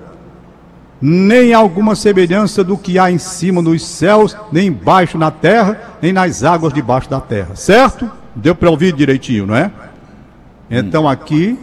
nem 1.01 1.53
alguma 1.53 1.95
semelhança 1.95 2.63
do 2.63 2.77
que 2.77 2.99
há 2.99 3.11
em 3.11 3.17
cima 3.17 3.61
nos 3.61 3.83
céus, 3.83 4.37
nem 4.51 4.67
embaixo 4.67 5.17
na 5.17 5.31
terra, 5.31 5.97
nem 6.01 6.13
nas 6.13 6.43
águas 6.43 6.71
debaixo 6.71 7.09
da 7.09 7.19
terra. 7.19 7.55
Certo? 7.55 8.09
Deu 8.35 8.53
para 8.53 8.69
ouvir 8.69 8.93
direitinho, 8.93 9.47
não 9.47 9.55
é? 9.55 9.71
Então 10.69 11.09
aqui 11.09 11.57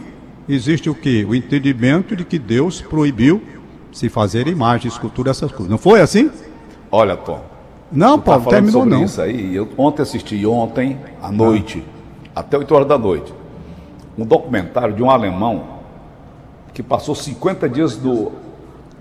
existe 0.47 0.89
o 0.89 0.95
que? 0.95 1.23
O 1.23 1.33
entendimento 1.33 2.15
de 2.15 2.25
que 2.25 2.37
Deus 2.37 2.81
proibiu 2.81 3.41
se 3.91 4.09
fazer 4.09 4.47
imagem, 4.47 4.87
escultura, 4.87 5.31
essas 5.31 5.51
coisas. 5.51 5.69
Não 5.69 5.77
foi 5.77 6.01
assim? 6.01 6.29
Olha, 6.91 7.15
Tom, 7.15 7.41
não, 7.91 8.19
Paulo, 8.19 8.43
tá 8.43 8.51
terminou 8.51 8.85
não. 8.85 9.03
Isso 9.03 9.21
aí, 9.21 9.55
eu 9.55 9.67
ontem 9.77 10.01
assisti, 10.01 10.45
ontem 10.45 10.97
à 11.21 11.31
noite, 11.31 11.83
ah. 12.35 12.41
até 12.41 12.57
8 12.57 12.75
horas 12.75 12.87
da 12.87 12.97
noite, 12.97 13.33
um 14.17 14.25
documentário 14.25 14.93
de 14.93 15.01
um 15.01 15.09
alemão 15.09 15.79
que 16.73 16.83
passou 16.83 17.15
50 17.15 17.67
dias 17.67 17.95
do 17.95 18.31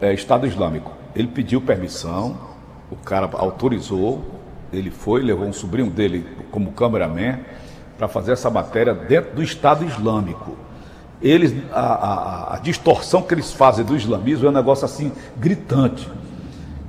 é, 0.01 0.13
Estado 0.13 0.47
Islâmico. 0.47 0.93
Ele 1.15 1.29
pediu 1.29 1.61
permissão, 1.61 2.37
o 2.91 2.97
cara 2.97 3.29
autorizou, 3.33 4.25
ele 4.73 4.91
foi, 4.91 5.23
levou 5.23 5.47
um 5.47 5.53
sobrinho 5.53 5.91
dele 5.91 6.27
como 6.51 6.73
cameraman 6.73 7.39
para 7.97 8.09
fazer 8.09 8.33
essa 8.33 8.51
matéria 8.51 8.95
dentro 8.95 9.35
do 9.35 9.43
Estado 9.43 9.85
Islâmico. 9.85 10.57
Eles, 11.21 11.53
a, 11.73 11.81
a, 11.81 12.55
a, 12.55 12.59
distorção 12.59 13.23
que 13.23 13.35
eles 13.35 13.53
fazem 13.53 13.85
do 13.85 13.97
islamismo 13.97 14.47
é 14.47 14.51
um 14.51 14.53
negócio 14.53 14.85
assim 14.85 15.11
gritante. 15.37 16.09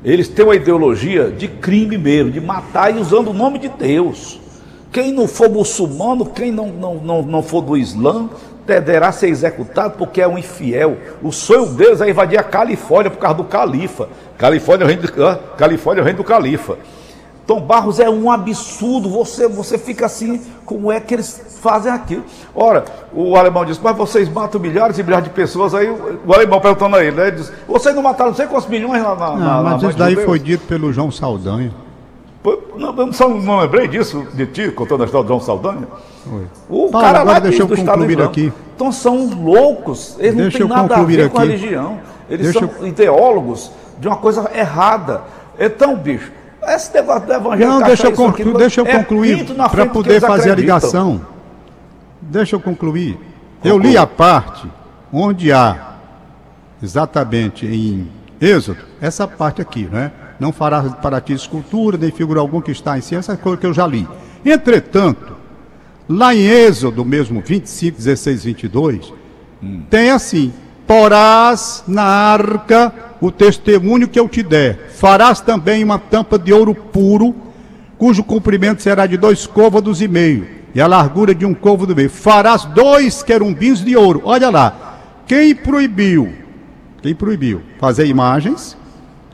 Eles 0.04 0.28
têm 0.28 0.46
uma 0.46 0.56
ideologia 0.56 1.32
de 1.32 1.48
crime 1.48 1.98
mesmo, 1.98 2.32
de 2.32 2.40
matar 2.40 2.96
e 2.96 3.00
usando 3.00 3.32
o 3.32 3.34
nome 3.34 3.58
de 3.58 3.70
Deus. 3.70 4.40
Quem 4.92 5.12
não 5.12 5.28
for 5.28 5.50
muçulmano, 5.50 6.28
quem 6.28 6.52
não, 6.52 6.68
não, 6.68 6.96
não, 6.96 7.22
não 7.24 7.44
for 7.44 7.62
do 7.62 7.76
Islã, 7.76 8.30
deverá 8.70 9.12
ser 9.12 9.28
executado 9.28 9.96
porque 9.98 10.22
é 10.22 10.28
um 10.28 10.38
infiel. 10.38 10.98
O 11.22 11.32
sonho 11.32 11.66
deles 11.68 12.02
é 12.02 12.10
invadir 12.10 12.40
a 12.40 12.44
Califórnia 12.44 13.10
por 13.10 13.20
causa 13.20 13.38
do 13.38 13.44
califa. 13.44 14.10
Califórnia 14.38 14.84
é 14.84 14.86
o 14.86 14.88
reino 14.88 15.02
do, 15.02 15.40
Califórnia 15.58 16.02
é 16.02 16.04
o 16.04 16.06
reino 16.06 16.18
do 16.18 16.24
califa. 16.24 16.78
Tom 17.50 17.62
Barros 17.62 18.00
é 18.00 18.08
um 18.08 18.32
absurdo. 18.32 19.10
Você, 19.10 19.48
você 19.48 19.78
fica 19.78 20.06
assim, 20.06 20.40
como 20.66 20.92
é 20.92 21.00
que 21.00 21.16
eles 21.16 21.58
fazem 21.60 21.92
aquilo? 21.92 22.24
Ora, 22.54 22.86
o 23.12 23.36
alemão 23.36 23.66
disse, 23.66 23.80
mas 23.84 23.98
vocês 23.98 24.30
matam 24.30 24.62
milhares 24.62 25.00
e 25.00 25.04
milhares 25.04 25.28
de 25.28 25.34
pessoas. 25.34 25.74
Aí 25.74 25.90
o 25.90 26.32
alemão 26.32 26.62
perguntando 26.62 26.96
a 26.96 27.04
ele, 27.04 27.16
né? 27.16 27.28
Ele 27.30 27.38
diz, 27.38 27.52
vocês 27.68 27.96
não 27.96 28.04
mataram 28.04 28.30
não 28.30 28.38
sei 28.38 28.46
quantos 28.46 28.70
milhões 28.70 29.02
na. 29.02 29.16
na, 29.16 29.36
não, 29.36 29.64
mas 29.64 29.82
isso 29.82 29.98
daí 29.98 30.16
foi 30.16 30.38
dito 30.38 30.68
pelo 30.68 30.94
João 30.94 31.12
Saldanha. 31.12 31.74
Não, 32.76 32.94
não, 32.94 33.40
não 33.42 33.60
lembrei 33.60 33.88
disso 33.88 34.26
de 34.34 34.46
ti, 34.46 34.72
contando 34.72 35.04
a 35.04 35.06
história 35.06 35.26
do 35.26 35.28
João 35.28 35.42
Saldanha. 35.42 35.88
Oi. 36.32 36.48
O 36.70 36.90
Paulo, 36.90 37.06
cara 37.06 37.24
lá 37.24 37.40
deixa 37.40 37.64
eu 37.64 37.68
concluir 37.68 38.22
aqui. 38.22 38.54
Então 38.76 38.92
são 38.92 39.30
loucos, 39.34 40.16
eles 40.20 40.36
deixa 40.36 40.60
não 40.60 40.68
têm 40.68 40.78
nada 40.78 40.96
a 40.98 41.04
ver 41.04 41.22
aqui. 41.24 41.30
com 41.30 41.38
a 41.38 41.44
religião. 41.44 42.00
Eles 42.30 42.54
deixa 42.54 42.60
são 42.60 42.70
eu... 42.80 42.88
ideólogos 42.88 43.72
de 44.00 44.08
uma 44.08 44.18
coisa 44.18 44.50
errada. 44.56 45.24
Então, 45.60 45.98
bicho, 45.98 46.32
esse 46.64 46.94
negócio 46.94 47.28
do 47.28 47.34
evangelho. 47.34 47.70
Não, 47.70 47.82
deixa 47.82 48.08
eu, 48.08 48.14
conclu... 48.14 48.58
deixa 48.58 48.82
eu 48.82 48.88
é 48.88 48.98
concluir 48.98 49.46
para 49.70 49.86
poder 49.88 50.22
fazer 50.22 50.52
a 50.52 50.56
ligação. 50.56 51.22
Deixa 52.22 52.56
eu 52.56 52.60
concluir. 52.60 53.16
Conclui. 53.16 53.30
Eu 53.64 53.78
li 53.78 53.98
a 53.98 54.08
parte 54.08 54.70
onde 55.12 55.52
há, 55.52 55.96
exatamente 56.82 57.66
em 57.66 58.10
Êxodo, 58.40 58.80
essa 59.02 59.28
parte 59.28 59.62
aqui, 59.62 59.90
né? 59.92 60.12
Não 60.40 60.52
fará 60.52 60.82
para 60.82 61.20
ti 61.20 61.34
escultura, 61.34 61.98
nem 61.98 62.12
figura 62.12 62.40
algum 62.40 62.62
que 62.62 62.72
está 62.72 62.98
em 62.98 63.02
si, 63.02 63.16
essa 63.16 63.36
coisa 63.36 63.58
que 63.58 63.66
eu 63.66 63.74
já 63.74 63.86
li. 63.86 64.08
Entretanto, 64.46 65.36
lá 66.08 66.34
em 66.34 66.46
Êxodo 66.46 67.04
mesmo, 67.04 67.42
25, 67.46 67.98
16, 67.98 68.44
22, 68.46 69.14
hum. 69.62 69.82
tem 69.90 70.12
assim: 70.12 70.54
porás 70.88 71.84
na 71.88 72.04
arca 72.04 72.94
o 73.20 73.32
testemunho 73.32 74.08
que 74.08 74.20
eu 74.20 74.30
te 74.30 74.42
der. 74.42 74.90
Farás 74.96 75.42
também 75.42 75.84
uma 75.84 76.00
tampa 76.00 76.40
de 76.40 76.54
ouro 76.54 76.74
puro, 76.74 77.36
cujo 77.98 78.24
comprimento 78.24 78.82
será 78.82 79.06
de 79.06 79.18
dois 79.18 79.46
côvados 79.46 80.02
e 80.02 80.08
meio, 80.08 80.48
e 80.74 80.80
a 80.80 80.88
largura 80.88 81.36
de 81.36 81.46
um 81.46 81.54
côvado 81.54 81.92
e 81.92 81.96
meio. 81.96 82.10
Farás 82.10 82.64
dois 82.64 83.22
querumbins 83.22 83.84
de 83.84 83.96
ouro. 83.98 84.22
Olha 84.24 84.50
lá. 84.50 84.86
Quem 85.30 85.54
proibiu? 85.54 86.34
Quem 87.04 87.14
proibiu? 87.14 87.62
Fazer 87.80 88.08
imagens. 88.08 88.76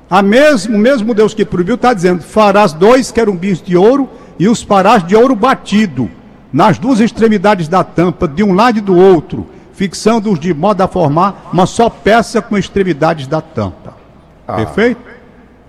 A 0.10 0.22
mesmo, 0.22 0.76
o 0.76 0.80
mesmo 0.80 1.14
Deus 1.14 1.34
que 1.34 1.46
proibiu 1.46 1.76
está 1.76 1.94
dizendo: 1.94 2.22
farás 2.22 2.74
dois 2.74 3.12
querumbins 3.12 3.62
de 3.62 3.76
ouro 3.76 4.10
e 4.38 4.48
os 4.48 4.62
farás 4.62 5.06
de 5.06 5.16
ouro 5.16 5.36
batido 5.36 6.10
nas 6.54 6.78
duas 6.78 7.00
extremidades 7.00 7.68
da 7.68 7.84
tampa, 7.84 8.28
de 8.28 8.44
um 8.44 8.54
lado 8.54 8.78
e 8.78 8.82
do 8.82 8.96
outro 8.96 9.48
fixando-os 9.76 10.40
de 10.40 10.54
modo 10.54 10.82
a 10.82 10.88
formar 10.88 11.50
uma 11.52 11.66
só 11.66 11.90
peça 11.90 12.42
com 12.42 12.58
extremidades 12.58 13.28
da 13.28 13.42
tampa. 13.42 13.94
Ah. 14.48 14.56
Perfeito? 14.56 15.02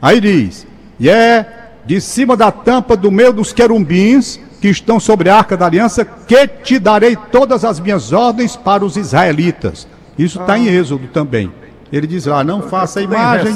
Aí 0.01 0.21
diz: 0.21 0.67
e 0.99 1.11
é 1.11 1.73
de 1.85 2.01
cima 2.01 2.37
da 2.37 2.51
tampa 2.51 2.97
do 2.97 3.11
meio 3.11 3.33
dos 3.33 3.53
querumbins 3.53 4.41
que 4.61 4.69
estão 4.69 4.99
sobre 4.99 5.29
a 5.29 5.37
arca 5.37 5.57
da 5.57 5.67
aliança 5.67 6.05
que 6.05 6.47
te 6.47 6.79
darei 6.79 7.17
todas 7.17 7.65
as 7.65 7.79
minhas 7.79 8.13
ordens 8.13 8.57
para 8.57 8.85
os 8.85 8.97
israelitas. 8.97 9.87
Isso 10.19 10.41
está 10.41 10.55
ah. 10.55 10.59
em 10.59 10.69
Êxodo 10.69 11.09
também. 11.09 11.53
Ele 11.93 12.07
diz 12.07 12.27
lá, 12.27 12.43
não 12.43 12.63
faça 12.63 13.01
a 13.01 13.03
imagem. 13.03 13.55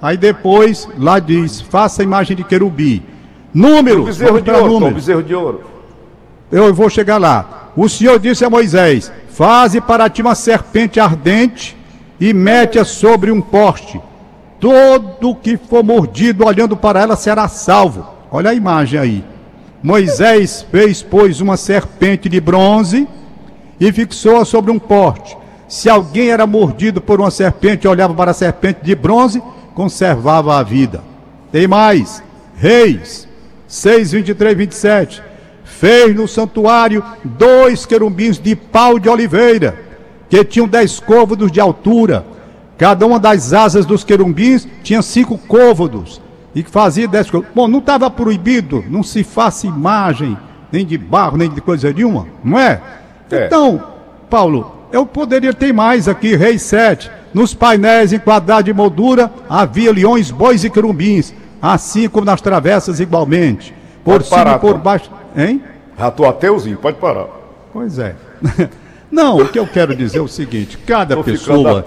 Aí 0.00 0.16
depois, 0.16 0.88
lá 0.98 1.18
diz, 1.18 1.60
faça 1.60 2.02
a 2.02 2.04
imagem 2.04 2.36
de 2.36 2.44
querubim. 2.44 3.02
Números. 3.52 4.04
Bezerro 4.04 4.40
de 4.40 4.50
ouro, 4.50 4.90
bezerro 4.90 5.22
de 5.22 5.34
ouro. 5.34 5.62
Eu 6.52 6.72
vou 6.74 6.90
chegar 6.90 7.18
lá. 7.18 7.70
O 7.76 7.88
Senhor 7.88 8.18
disse 8.18 8.44
a 8.44 8.50
Moisés: 8.50 9.10
Faze 9.30 9.80
para 9.80 10.08
ti 10.10 10.20
uma 10.20 10.34
serpente 10.34 11.00
ardente 11.00 11.76
e 12.20 12.32
mete-a 12.32 12.84
sobre 12.84 13.30
um 13.30 13.40
poste. 13.40 14.00
Todo 14.60 15.34
que 15.34 15.56
for 15.56 15.84
mordido 15.84 16.44
olhando 16.44 16.76
para 16.76 17.00
ela 17.00 17.16
será 17.16 17.48
salvo. 17.48 18.06
Olha 18.30 18.50
a 18.50 18.54
imagem 18.54 18.98
aí. 18.98 19.24
Moisés 19.82 20.66
fez, 20.70 21.02
pois, 21.02 21.40
uma 21.40 21.56
serpente 21.56 22.28
de 22.28 22.40
bronze 22.40 23.06
e 23.78 23.92
fixou-a 23.92 24.44
sobre 24.44 24.72
um 24.72 24.78
poste. 24.78 25.36
Se 25.68 25.88
alguém 25.88 26.30
era 26.30 26.46
mordido 26.46 27.00
por 27.00 27.20
uma 27.20 27.30
serpente 27.30 27.86
e 27.86 27.88
olhava 27.88 28.14
para 28.14 28.30
a 28.30 28.34
serpente 28.34 28.80
de 28.82 28.94
bronze, 28.94 29.42
conservava 29.74 30.58
a 30.58 30.62
vida. 30.62 31.02
Tem 31.52 31.68
mais. 31.68 32.22
Reis 32.56 33.28
6, 33.68 34.12
23, 34.12 34.56
27 34.56 35.22
fez 35.78 36.16
no 36.16 36.26
santuário 36.26 37.04
dois 37.22 37.86
querumbins 37.86 38.38
de 38.38 38.56
pau 38.56 38.98
de 38.98 39.08
oliveira, 39.08 39.78
que 40.28 40.44
tinham 40.44 40.66
dez 40.66 40.98
côvados 40.98 41.52
de 41.52 41.60
altura. 41.60 42.24
Cada 42.76 43.06
uma 43.06 43.20
das 43.20 43.52
asas 43.52 43.86
dos 43.86 44.02
querumbins 44.02 44.66
tinha 44.82 45.02
cinco 45.02 45.36
côvados 45.36 46.20
e 46.54 46.62
que 46.62 46.70
fazia 46.70 47.06
dez 47.06 47.30
côvados. 47.30 47.54
Bom, 47.54 47.68
não 47.68 47.78
estava 47.78 48.10
proibido, 48.10 48.84
não 48.88 49.02
se 49.02 49.22
faça 49.22 49.66
imagem, 49.66 50.36
nem 50.72 50.84
de 50.84 50.98
barro, 50.98 51.36
nem 51.36 51.48
de 51.48 51.60
coisa 51.60 51.92
nenhuma, 51.92 52.26
não 52.42 52.58
é? 52.58 52.80
é? 53.30 53.46
Então, 53.46 53.82
Paulo, 54.28 54.77
eu 54.92 55.06
poderia 55.06 55.52
ter 55.52 55.72
mais 55.72 56.08
aqui, 56.08 56.34
Rei 56.36 56.58
7. 56.58 57.10
Nos 57.32 57.54
painéis 57.54 58.12
enquadrados 58.12 58.64
de 58.64 58.72
moldura 58.72 59.30
havia 59.48 59.92
leões, 59.92 60.30
bois 60.30 60.64
e 60.64 60.70
querumbins, 60.70 61.34
assim 61.60 62.08
como 62.08 62.24
nas 62.24 62.40
travessas 62.40 63.00
igualmente. 63.00 63.74
Por 64.02 64.22
cima 64.22 64.54
e 64.54 64.58
por 64.58 64.78
baixo. 64.78 65.10
Hein? 65.36 65.62
Tô 66.16 66.24
ateuzinho, 66.24 66.78
pode 66.78 66.96
parar. 66.96 67.26
Pois 67.72 67.98
é. 67.98 68.14
Não, 69.10 69.38
o 69.38 69.48
que 69.48 69.58
eu 69.58 69.66
quero 69.66 69.94
dizer 69.94 70.18
é 70.18 70.22
o 70.22 70.28
seguinte: 70.28 70.78
cada 70.78 71.16
tô 71.16 71.24
pessoa 71.24 71.84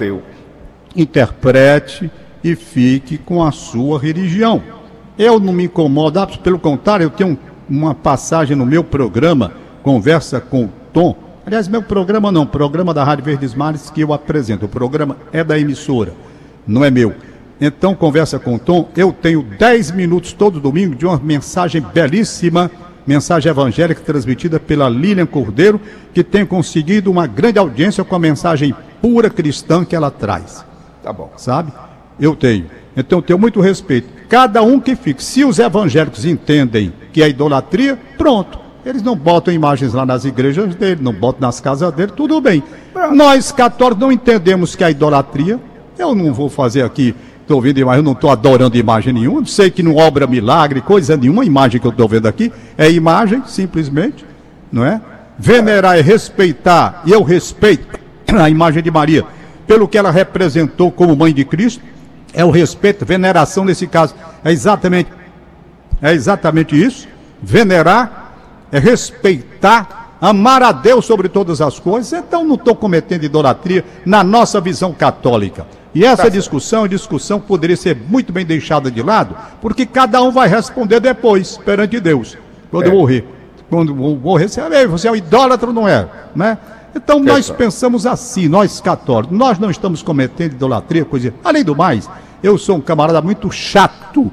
interprete 0.96 2.12
e 2.44 2.56
fique 2.56 3.18
com 3.18 3.44
a 3.44 3.52
sua 3.52 4.00
religião. 4.00 4.62
Eu 5.18 5.40
não 5.40 5.54
me 5.54 5.66
incomodo, 5.66 6.20
ah, 6.20 6.28
pelo 6.28 6.58
contrário, 6.58 7.04
eu 7.04 7.10
tenho 7.10 7.38
uma 7.70 7.94
passagem 7.94 8.56
no 8.56 8.66
meu 8.66 8.84
programa, 8.84 9.54
Conversa 9.84 10.40
com 10.40 10.66
o 10.66 10.70
Tom. 10.94 11.16
Aliás, 11.46 11.68
meu 11.68 11.82
programa 11.82 12.32
não, 12.32 12.46
programa 12.46 12.94
da 12.94 13.04
Rádio 13.04 13.26
Verdes 13.26 13.54
Mares 13.54 13.90
que 13.90 14.02
eu 14.02 14.14
apresento. 14.14 14.66
O 14.66 14.70
programa 14.70 15.18
é 15.34 15.44
da 15.44 15.58
emissora, 15.58 16.14
não 16.68 16.86
é 16.86 16.92
meu. 16.92 17.14
Então, 17.60 17.94
Conversa 17.94 18.40
com 18.40 18.56
o 18.56 18.60
Tom, 18.60 18.90
eu 18.96 19.12
tenho 19.14 19.44
10 19.44 19.92
minutos 19.92 20.34
todo 20.34 20.60
domingo 20.60 20.96
de 20.96 21.06
uma 21.06 21.20
mensagem 21.20 21.82
belíssima 21.82 22.72
mensagem 23.06 23.50
evangélica 23.50 24.02
transmitida 24.02 24.60
pela 24.60 24.90
Lilian 24.90 25.26
Cordeiro, 25.26 25.80
que 26.14 26.24
tem 26.24 26.46
conseguido 26.46 27.10
uma 27.12 27.28
grande 27.28 27.60
audiência 27.60 28.04
com 28.04 28.16
a 28.16 28.20
mensagem 28.20 28.76
pura 29.02 29.30
cristã 29.30 29.84
que 29.84 29.96
ela 29.96 30.12
traz. 30.12 30.64
Tá 31.04 31.12
bom. 31.12 31.32
Sabe? 31.38 31.74
Eu 32.20 32.36
tenho. 32.36 32.68
Então 32.96 33.20
eu 33.20 33.24
tenho 33.24 33.40
muito 33.40 33.60
respeito. 33.60 34.08
Cada 34.30 34.62
um 34.62 34.80
que 34.80 34.96
fique. 34.96 35.24
Se 35.24 35.44
os 35.44 35.60
evangélicos 35.60 36.26
entendem 36.26 36.94
que 37.12 37.22
é 37.22 37.30
idolatria, 37.30 37.98
pronto. 38.18 38.61
Eles 38.86 39.04
não 39.04 39.16
botam 39.16 39.54
imagens 39.54 39.94
lá 39.94 40.06
nas 40.06 40.26
igrejas 40.26 40.74
dele, 40.76 41.02
não 41.02 41.14
botam 41.14 41.42
nas 41.42 41.60
casas 41.60 41.94
dele, 41.94 42.12
tudo 42.16 42.42
bem. 42.42 42.64
Nós 43.14 43.52
católicos 43.52 44.02
não 44.02 44.12
entendemos 44.12 44.76
que 44.76 44.84
é 44.84 44.92
idolatria. 44.92 45.60
Eu 45.98 46.16
não 46.16 46.34
vou 46.34 46.50
fazer 46.50 46.84
aqui 46.84 47.16
estou 47.52 47.62
vendo 47.62 47.80
imagem, 47.80 48.00
eu 48.00 48.04
não 48.04 48.14
estou 48.14 48.30
adorando 48.30 48.78
imagem 48.78 49.14
nenhuma, 49.14 49.46
sei 49.46 49.70
que 49.70 49.84
não 49.84 49.98
obra 49.98 50.26
milagre, 50.26 50.80
coisa 50.80 51.18
nenhuma, 51.18 51.44
imagem 51.44 51.82
que 51.82 51.88
eu 51.88 51.92
estou 51.92 52.08
vendo 52.08 52.28
aqui 52.28 52.52
é 52.78 52.90
imagem, 52.90 53.44
simplesmente, 53.46 54.26
não 54.72 54.86
é? 54.86 55.02
Venerar 55.38 55.98
e 55.98 56.02
respeitar, 56.02 57.02
e 57.06 57.12
eu 57.12 57.22
respeito 57.24 58.00
a 58.28 58.50
imagem 58.50 58.82
de 58.82 58.90
Maria, 58.90 59.26
pelo 59.68 59.88
que 59.88 59.98
ela 59.98 60.12
representou 60.12 60.92
como 60.92 61.16
mãe 61.16 61.34
de 61.34 61.44
Cristo, 61.44 61.84
é 62.34 62.46
o 62.46 62.52
respeito, 62.52 63.06
veneração 63.06 63.66
nesse 63.66 63.86
caso, 63.86 64.16
é 64.46 64.52
exatamente, 64.52 65.10
é 66.02 66.14
exatamente 66.14 66.82
isso, 66.82 67.08
venerar, 67.42 68.21
é 68.72 68.80
respeitar, 68.80 70.16
amar 70.22 70.64
a 70.64 70.72
Deus 70.72 71.06
sobre 71.06 71.28
todas 71.28 71.62
as 71.62 71.80
coisas, 71.80 72.14
então 72.14 72.44
não 72.44 72.56
estou 72.56 72.76
cometendo 72.76 73.24
idolatria 73.24 73.84
na 74.06 74.24
nossa 74.24 74.62
visão 74.62 74.94
católica. 74.94 75.66
E 75.94 76.06
essa 76.06 76.24
tá 76.24 76.30
discussão, 76.30 76.88
discussão 76.88 77.40
poderia 77.40 77.76
ser 77.76 77.96
muito 77.96 78.32
bem 78.32 78.46
deixada 78.46 78.90
de 78.90 79.02
lado, 79.02 79.36
porque 79.60 79.86
cada 79.86 80.22
um 80.22 80.32
vai 80.32 80.48
responder 80.48 81.00
depois, 81.00 81.58
perante 81.58 82.00
Deus, 82.00 82.38
quando 82.70 82.88
é. 82.88 82.92
morrer. 82.92 83.26
Quando 83.70 83.96
morrer, 83.96 84.50
você, 84.50 84.60
é, 84.60 84.88
você 84.88 85.08
é 85.08 85.12
um 85.12 85.16
idólatra 85.16 85.68
ou 85.68 85.74
não 85.74 85.88
é? 85.88 86.08
Né? 86.36 86.58
Então 86.96 87.20
nós 87.20 87.50
pensamos 87.50 88.06
assim, 88.06 88.48
nós 88.48 88.82
católicos, 88.82 89.38
nós 89.38 89.58
não 89.58 89.70
estamos 89.70 90.04
cometendo 90.04 90.54
idolatria, 90.54 91.06
coisa. 91.06 91.34
Além 91.44 91.64
do 91.64 91.76
mais, 91.76 92.10
eu 92.44 92.58
sou 92.58 92.78
um 92.78 92.82
camarada 92.82 93.22
muito 93.22 93.50
chato, 93.50 94.32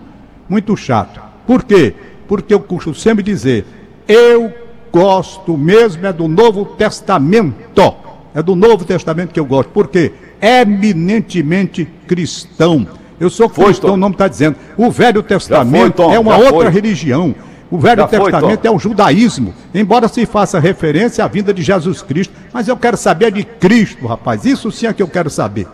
muito 0.48 0.76
chato. 0.76 1.20
Por 1.46 1.62
quê? 1.62 1.94
Porque 2.26 2.52
eu 2.52 2.60
costumo 2.60 2.94
sempre 2.94 3.22
dizer, 3.22 3.64
eu 4.08 4.52
gosto 4.90 5.56
mesmo 5.56 6.06
é 6.06 6.12
do 6.12 6.26
Novo 6.26 6.64
Testamento. 6.64 7.94
É 8.34 8.42
do 8.42 8.56
Novo 8.56 8.84
Testamento 8.84 9.32
que 9.32 9.38
eu 9.38 9.44
gosto. 9.44 9.68
Por 9.68 9.88
quê? 9.88 10.12
Eminentemente 10.40 11.86
cristão. 12.06 12.86
Eu 13.20 13.28
sou 13.28 13.50
cristão, 13.50 13.94
o 13.94 13.96
nome 13.96 14.14
está 14.14 14.28
dizendo. 14.28 14.56
O 14.76 14.90
Velho 14.90 15.22
Testamento 15.22 16.04
foi, 16.04 16.14
é 16.14 16.18
uma 16.18 16.36
outra 16.36 16.50
foi. 16.50 16.70
religião. 16.70 17.34
O 17.70 17.76
Velho 17.76 18.02
Já 18.02 18.08
Testamento 18.08 18.60
foi, 18.60 18.70
é 18.70 18.72
o 18.72 18.78
judaísmo, 18.78 19.52
embora 19.74 20.08
se 20.08 20.24
faça 20.24 20.58
referência 20.58 21.22
à 21.22 21.28
vinda 21.28 21.52
de 21.52 21.62
Jesus 21.62 22.00
Cristo. 22.00 22.32
Mas 22.52 22.66
eu 22.66 22.76
quero 22.76 22.96
saber 22.96 23.30
de 23.32 23.44
Cristo, 23.44 24.06
rapaz. 24.06 24.46
Isso 24.46 24.70
sim 24.72 24.86
é 24.86 24.92
que 24.92 25.02
eu 25.02 25.08
quero 25.08 25.28
saber. 25.28 25.66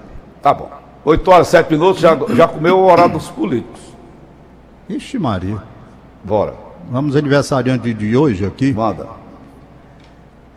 Tá 0.43 0.53
bom. 0.53 0.71
8 1.05 1.31
horas, 1.31 1.49
7 1.49 1.71
minutos, 1.71 2.01
já, 2.01 2.19
já 2.35 2.49
comeu 2.49 2.79
o 2.79 2.91
horário 2.91 3.13
dos 3.13 3.29
políticos. 3.29 3.81
Ixi, 4.89 5.19
Maria. 5.19 5.63
Bora. 6.25 6.64
Vamos 6.91 7.17
aniversariante 7.17 7.93
de 7.93 8.17
hoje 8.17 8.45
aqui. 8.45 8.73
Manda. 8.73 9.25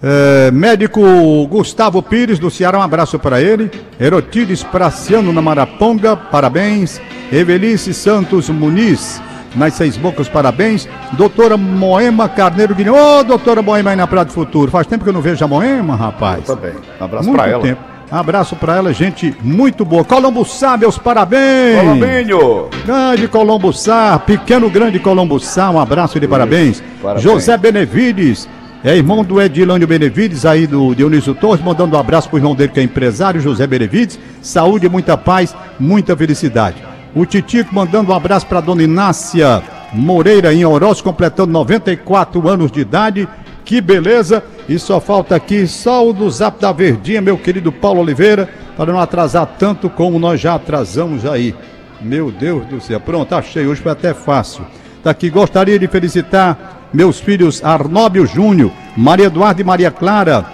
É, 0.02 0.52
médico 0.52 1.02
Gustavo 1.48 2.04
Pires 2.04 2.38
do 2.38 2.52
Ceará, 2.52 2.78
um 2.78 2.84
abraço 2.84 3.18
para 3.18 3.42
ele. 3.42 3.72
Erotides 4.00 4.63
Praciano 4.63 5.34
na 5.34 5.42
Maraponga, 5.42 6.16
parabéns. 6.16 7.02
Evelice 7.32 7.94
Santos 7.94 8.50
Muniz, 8.50 9.22
nas 9.56 9.74
Seis 9.74 9.98
Bocas, 9.98 10.30
parabéns. 10.30 10.88
Doutora 11.13 11.58
Moema 11.58 12.30
Carneiro 12.30 12.76
Guilherme. 12.76 13.00
Ô, 13.00 13.20
oh, 13.20 13.24
doutora 13.24 13.62
Moema 13.62 13.90
aí 13.90 13.96
na 13.96 14.06
Praia 14.06 14.26
do 14.26 14.32
Futuro. 14.32 14.70
Faz 14.70 14.86
tempo 14.86 15.04
que 15.04 15.10
eu 15.10 15.13
não 15.13 15.22
vejo 15.22 15.44
a 15.44 15.48
Moema, 15.48 15.96
rapaz. 15.96 16.48
Eu 16.48 16.56
também. 16.56 16.76
Um 17.02 17.04
abraço 17.04 17.32
para 17.32 17.48
ela. 17.48 17.63
Tempo. 17.63 17.97
Abraço 18.10 18.56
para 18.56 18.78
ela, 18.78 18.93
gente 18.93 19.36
muito 19.41 19.84
boa. 19.84 20.04
Colombo 20.04 20.46
Sá, 20.46 20.78
meus 20.78 20.98
parabéns. 20.98 21.82
Colombinho. 21.82 22.70
Grande 22.86 23.28
Colombo 23.28 23.74
Sá, 23.74 24.17
pequeno 24.17 24.70
grande 24.70 24.98
Colombo 24.98 25.39
Sá, 25.39 25.70
um 25.70 25.80
abraço 25.80 26.20
de 26.20 26.28
parabéns. 26.28 26.82
parabéns. 27.02 27.24
José 27.24 27.58
Benevides, 27.58 28.48
é 28.84 28.96
irmão 28.96 29.24
do 29.24 29.41
Edilânio 29.41 29.86
Benevides, 29.86 30.46
aí 30.46 30.65
do 30.65 30.96
Dionísio 30.96 31.36
Torres, 31.36 31.63
mandando 31.63 31.98
um 31.98 32.00
abraço 32.00 32.30
pro 32.30 32.38
irmão 32.38 32.56
dele 32.56 32.72
que 32.72 32.80
é 32.80 32.84
empresário, 32.84 33.41
José 33.41 33.67
Benevides. 33.67 34.17
Saúde, 34.41 34.88
muita 34.88 35.17
paz, 35.17 35.54
muita 35.78 36.15
felicidade. 36.15 36.78
O 37.13 37.26
Titico 37.26 37.76
mandando 37.76 38.12
um 38.12 38.15
abraço 38.15 38.46
para 38.46 38.62
dona 38.62 38.84
Inácia 38.84 39.62
Moreira 39.91 40.54
em 40.54 40.63
Oroz, 40.63 41.02
completando 41.02 41.52
94 41.52 42.48
anos 42.48 42.72
de 42.72 42.80
idade. 42.80 43.28
Que 43.68 43.82
beleza! 43.82 44.42
E 44.70 44.80
só 44.80 45.02
falta 45.02 45.36
aqui 45.36 45.68
só 45.68 46.08
o 46.08 46.14
do 46.14 46.32
zap 46.32 46.58
da 46.58 46.72
Verdinha, 46.72 47.20
meu 47.22 47.38
querido 47.38 47.70
Paulo 47.70 48.00
Oliveira, 48.00 48.50
para 48.78 48.94
não 48.94 49.00
atrasar 49.00 49.46
tanto 49.60 49.90
como 49.90 50.18
nós 50.18 50.40
já 50.40 50.56
atrasamos 50.56 51.26
aí. 51.26 51.54
Meu 52.00 52.32
Deus 52.32 52.66
do 52.68 52.80
céu. 52.80 52.98
Pronto, 52.98 53.36
achei. 53.36 53.68
Hoje 53.68 53.82
foi 53.82 53.92
até 53.92 54.14
fácil. 54.14 54.66
Daqui 55.04 55.30
tá 55.30 55.34
gostaria 55.34 55.78
de 55.78 55.86
felicitar 55.86 56.88
meus 56.94 57.20
filhos 57.20 57.62
Arnóbio 57.62 58.26
Júnior, 58.26 58.72
Maria 58.96 59.26
Eduarda 59.26 59.60
e 59.60 59.66
Maria 59.66 59.92
Clara. 59.92 60.46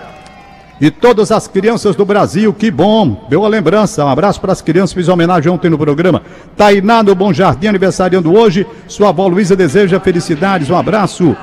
E 0.82 0.90
todas 0.90 1.32
as 1.32 1.48
crianças 1.48 1.96
do 1.96 2.04
Brasil, 2.04 2.52
que 2.52 2.72
bom! 2.72 3.28
Deu 3.30 3.46
a 3.46 3.48
lembrança. 3.48 4.04
Um 4.04 4.10
abraço 4.10 4.42
para 4.42 4.54
as 4.54 4.62
crianças, 4.62 4.94
fiz 4.94 5.08
homenagem 5.08 5.52
ontem 5.52 5.70
no 5.70 5.78
programa. 5.78 6.24
Tainá 6.58 7.04
do 7.04 7.14
Bom 7.14 7.32
Jardim, 7.32 7.68
aniversariando 7.68 8.34
hoje. 8.36 8.66
Sua 8.88 9.10
avó 9.10 9.28
Luísa 9.28 9.56
deseja 9.56 10.00
felicidades. 10.00 10.72
Um 10.72 10.76
abraço. 10.76 11.38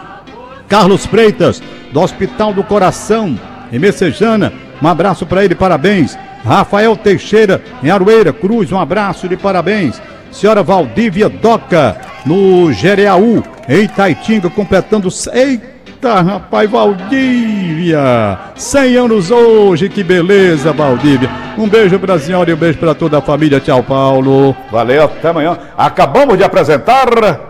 Carlos 0.70 1.04
Freitas, 1.04 1.60
do 1.92 2.00
Hospital 2.00 2.54
do 2.54 2.62
Coração, 2.62 3.36
em 3.72 3.78
Messejana. 3.80 4.52
Um 4.80 4.86
abraço 4.86 5.26
para 5.26 5.44
ele, 5.44 5.56
parabéns. 5.56 6.16
Rafael 6.44 6.96
Teixeira, 6.96 7.60
em 7.82 7.90
Aroeira 7.90 8.32
Cruz, 8.32 8.70
um 8.70 8.78
abraço 8.78 9.28
de 9.28 9.36
parabéns. 9.36 10.00
Senhora 10.30 10.62
Valdívia 10.62 11.28
Doca, 11.28 11.96
no 12.24 12.72
Jereaú, 12.72 13.42
em 13.68 13.82
Itaitinga, 13.82 14.48
completando. 14.48 15.08
Eita, 15.32 16.22
rapaz, 16.22 16.70
Valdívia! 16.70 18.38
100 18.54 18.96
anos 18.96 19.30
hoje, 19.32 19.88
que 19.88 20.04
beleza, 20.04 20.72
Valdívia. 20.72 21.28
Um 21.58 21.68
beijo 21.68 21.98
para 21.98 22.14
a 22.14 22.18
senhora 22.20 22.48
e 22.48 22.54
um 22.54 22.56
beijo 22.56 22.78
para 22.78 22.94
toda 22.94 23.18
a 23.18 23.20
família. 23.20 23.58
Tchau, 23.58 23.82
Paulo. 23.82 24.56
Valeu, 24.70 25.02
até 25.02 25.30
amanhã. 25.30 25.58
Acabamos 25.76 26.38
de 26.38 26.44
apresentar. 26.44 27.49